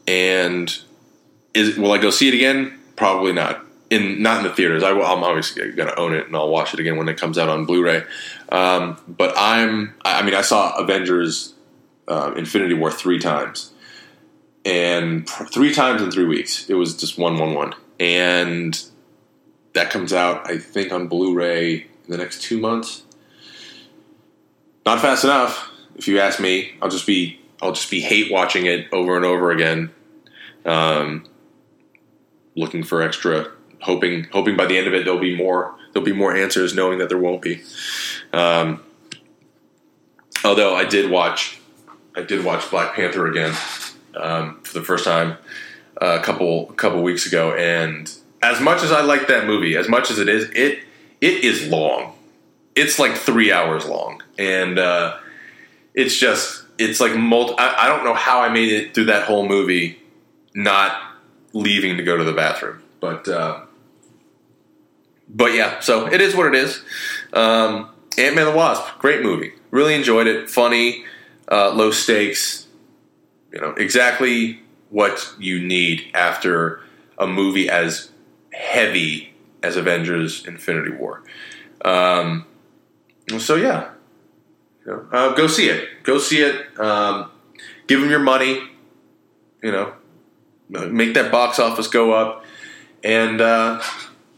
and 0.07 0.76
is 1.54 1.78
will 1.78 1.92
I 1.92 1.98
go 1.98 2.11
see 2.11 2.28
it 2.28 2.35
again? 2.35 2.78
Probably 2.96 3.33
not 3.33 3.64
in 3.90 4.22
not 4.22 4.38
in 4.38 4.44
the 4.44 4.50
theaters. 4.50 4.83
I, 4.83 4.90
am 4.90 5.22
obviously 5.22 5.70
going 5.72 5.88
to 5.88 5.98
own 5.98 6.14
it 6.14 6.26
and 6.26 6.37
I'll 6.37 6.50
watch 6.50 6.74
it 6.74 6.80
again 6.80 6.96
when 6.96 7.09
it 7.09 7.16
comes 7.16 7.38
out 7.38 7.48
on 7.48 7.64
Blu-ray. 7.64 8.02
Um, 8.50 8.98
but 9.09 9.35
I'm, 9.37 9.94
I 10.04 10.22
mean, 10.22 10.35
I 10.35 10.42
saw 10.42 10.76
Avengers 10.76 11.54
uh, 12.09 12.35
Infinity 12.37 12.74
War 12.74 12.90
three 12.90 13.18
times, 13.18 13.72
and 14.64 15.28
three 15.28 15.72
times 15.72 16.02
in 16.02 16.11
three 16.11 16.26
weeks. 16.26 16.68
It 16.68 16.74
was 16.74 16.96
just 16.96 17.18
one, 17.18 17.38
one, 17.38 17.54
one, 17.54 17.74
and 18.04 18.84
that 19.72 19.90
comes 19.90 20.12
out 20.12 20.48
I 20.48 20.58
think 20.58 20.92
on 20.92 21.08
Blu-ray 21.08 21.74
in 21.74 21.88
the 22.08 22.18
next 22.18 22.42
two 22.42 22.60
months. 22.60 23.02
Not 24.84 25.00
fast 25.00 25.24
enough, 25.24 25.70
if 25.96 26.06
you 26.06 26.20
ask 26.20 26.38
me. 26.38 26.74
I'll 26.82 26.90
just 26.90 27.06
be 27.06 27.40
I'll 27.62 27.72
just 27.72 27.90
be 27.90 28.00
hate 28.00 28.30
watching 28.30 28.66
it 28.66 28.92
over 28.92 29.16
and 29.16 29.24
over 29.24 29.50
again. 29.50 29.90
Um, 30.66 31.24
looking 32.56 32.84
for 32.84 33.02
extra 33.02 33.50
hoping 33.80 34.24
hoping 34.32 34.56
by 34.56 34.64
the 34.66 34.78
end 34.78 34.86
of 34.86 34.94
it 34.94 35.04
there'll 35.04 35.20
be 35.20 35.36
more 35.36 35.74
there'll 35.92 36.04
be 36.04 36.12
more 36.12 36.36
answers, 36.36 36.74
knowing 36.74 36.98
that 36.98 37.08
there 37.08 37.18
won't 37.18 37.40
be. 37.40 37.62
Um, 38.32 38.82
although 40.44 40.74
I 40.74 40.84
did 40.84 41.10
watch 41.10 41.58
I 42.14 42.22
did 42.22 42.44
watch 42.44 42.70
Black 42.70 42.94
Panther 42.94 43.26
again 43.26 43.54
um, 44.14 44.60
for 44.62 44.78
the 44.78 44.84
first 44.84 45.04
time 45.04 45.38
a 46.04 46.22
couple 46.22 46.66
couple 46.66 47.02
weeks 47.02 47.26
ago, 47.26 47.55
and 47.55 48.12
as 48.42 48.61
much 48.61 48.82
as 48.82 48.92
I 48.92 49.02
like 49.02 49.28
that 49.28 49.46
movie, 49.46 49.76
as 49.76 49.88
much 49.88 50.11
as 50.11 50.18
it 50.18 50.28
is, 50.28 50.50
it 50.50 50.80
it 51.20 51.44
is 51.44 51.68
long. 51.68 52.12
It's 52.74 52.98
like 52.98 53.16
three 53.16 53.52
hours 53.52 53.86
long, 53.86 54.22
and 54.38 54.78
uh, 54.78 55.16
it's 55.94 56.16
just 56.18 56.64
it's 56.78 57.00
like 57.00 57.16
multi. 57.16 57.55
I, 57.59 57.86
I 57.86 57.88
don't 57.88 58.05
know 58.05 58.14
how 58.14 58.40
I 58.42 58.48
made 58.48 58.72
it 58.72 58.94
through 58.94 59.07
that 59.07 59.24
whole 59.24 59.46
movie, 59.48 60.00
not 60.55 61.00
leaving 61.52 61.96
to 61.96 62.02
go 62.02 62.16
to 62.16 62.24
the 62.24 62.32
bathroom, 62.32 62.82
but. 63.00 63.28
Uh, 63.28 63.61
but 65.26 65.55
yeah, 65.55 65.80
so 65.80 66.07
it 66.07 66.20
is 66.20 66.36
what 66.36 66.46
it 66.46 66.55
is. 66.55 66.82
Um, 67.32 67.90
Ant 68.18 68.36
Man 68.36 68.44
the 68.44 68.52
Wasp, 68.52 68.98
great 68.98 69.22
movie. 69.22 69.52
Really 69.70 69.94
enjoyed 69.94 70.26
it. 70.26 70.50
Funny, 70.50 71.05
uh, 71.50 71.70
low 71.70 71.90
stakes. 71.90 72.66
You 73.52 73.61
know 73.61 73.70
exactly 73.70 74.61
what 74.91 75.35
you 75.39 75.64
need 75.64 76.11
after 76.14 76.80
a 77.18 77.26
movie 77.26 77.68
as 77.68 78.11
heavy 78.53 79.35
as 79.62 79.76
Avengers: 79.76 80.47
Infinity 80.47 80.91
War. 80.91 81.22
Um, 81.85 82.47
so 83.39 83.57
yeah, 83.57 83.91
uh, 84.89 85.35
go 85.35 85.47
see 85.47 85.68
it. 85.68 86.03
Go 86.03 86.18
see 86.18 86.43
it. 86.43 86.78
Um, 86.78 87.30
give 87.87 88.01
them 88.01 88.11
your 88.11 88.20
money. 88.20 88.62
You 89.62 89.72
know, 89.72 89.95
make 90.68 91.14
that 91.14 91.32
box 91.32 91.59
office 91.59 91.89
go 91.89 92.12
up. 92.12 92.45
And 93.03 93.41
uh, 93.41 93.82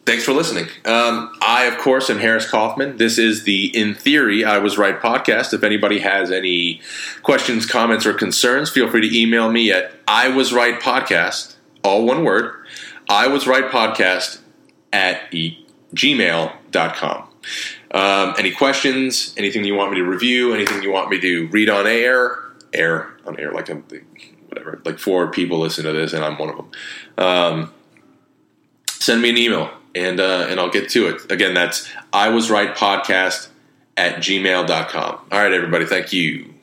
thanks 0.06 0.24
for 0.24 0.32
listening. 0.32 0.66
Um, 0.84 1.36
I, 1.42 1.64
of 1.64 1.78
course, 1.78 2.08
am 2.08 2.18
Harris 2.18 2.48
Kaufman. 2.48 2.96
This 2.96 3.18
is 3.18 3.42
the 3.42 3.76
In 3.76 3.94
Theory 3.94 4.44
I 4.44 4.58
Was 4.58 4.78
Right 4.78 4.98
podcast. 4.98 5.52
If 5.52 5.64
anybody 5.64 5.98
has 5.98 6.30
any 6.30 6.80
questions, 7.22 7.66
comments, 7.66 8.06
or 8.06 8.14
concerns, 8.14 8.70
feel 8.70 8.88
free 8.88 9.06
to 9.06 9.18
email 9.18 9.50
me 9.50 9.72
at 9.72 9.92
I 10.06 10.28
Was 10.28 10.52
Right 10.52 10.80
Podcast, 10.80 11.56
all 11.82 12.06
one 12.06 12.24
word, 12.24 12.54
I 13.10 13.26
Was 13.26 13.46
Right 13.46 13.64
Podcast 13.64 14.38
at 14.92 15.30
gmail.com. 15.32 17.28
Um, 17.90 18.34
any 18.38 18.52
questions, 18.52 19.34
anything 19.36 19.64
you 19.64 19.74
want 19.74 19.92
me 19.92 19.98
to 19.98 20.04
review, 20.04 20.54
anything 20.54 20.82
you 20.82 20.92
want 20.92 21.10
me 21.10 21.20
to 21.20 21.48
read 21.48 21.68
on 21.68 21.86
air, 21.86 22.38
air, 22.72 23.16
on 23.26 23.38
air, 23.40 23.52
like 23.52 23.68
I'm, 23.68 23.84
whatever, 24.48 24.80
like 24.84 24.98
four 24.98 25.30
people 25.30 25.58
listen 25.58 25.84
to 25.84 25.92
this 25.92 26.12
and 26.12 26.24
I'm 26.24 26.38
one 26.38 26.50
of 26.50 26.56
them. 26.56 26.70
Um, 27.18 27.72
send 28.88 29.22
me 29.22 29.30
an 29.30 29.38
email 29.38 29.70
and 29.96 30.20
uh, 30.20 30.46
and 30.48 30.60
I'll 30.60 30.70
get 30.70 30.90
to 30.90 31.08
it. 31.08 31.32
Again, 31.32 31.54
that's 31.54 31.90
I 32.12 32.28
was 32.28 32.50
right 32.50 32.76
podcast 32.76 33.48
at 33.96 34.16
gmail.com. 34.16 35.18
All 35.32 35.38
right, 35.38 35.52
everybody. 35.52 35.86
Thank 35.86 36.12
you. 36.12 36.55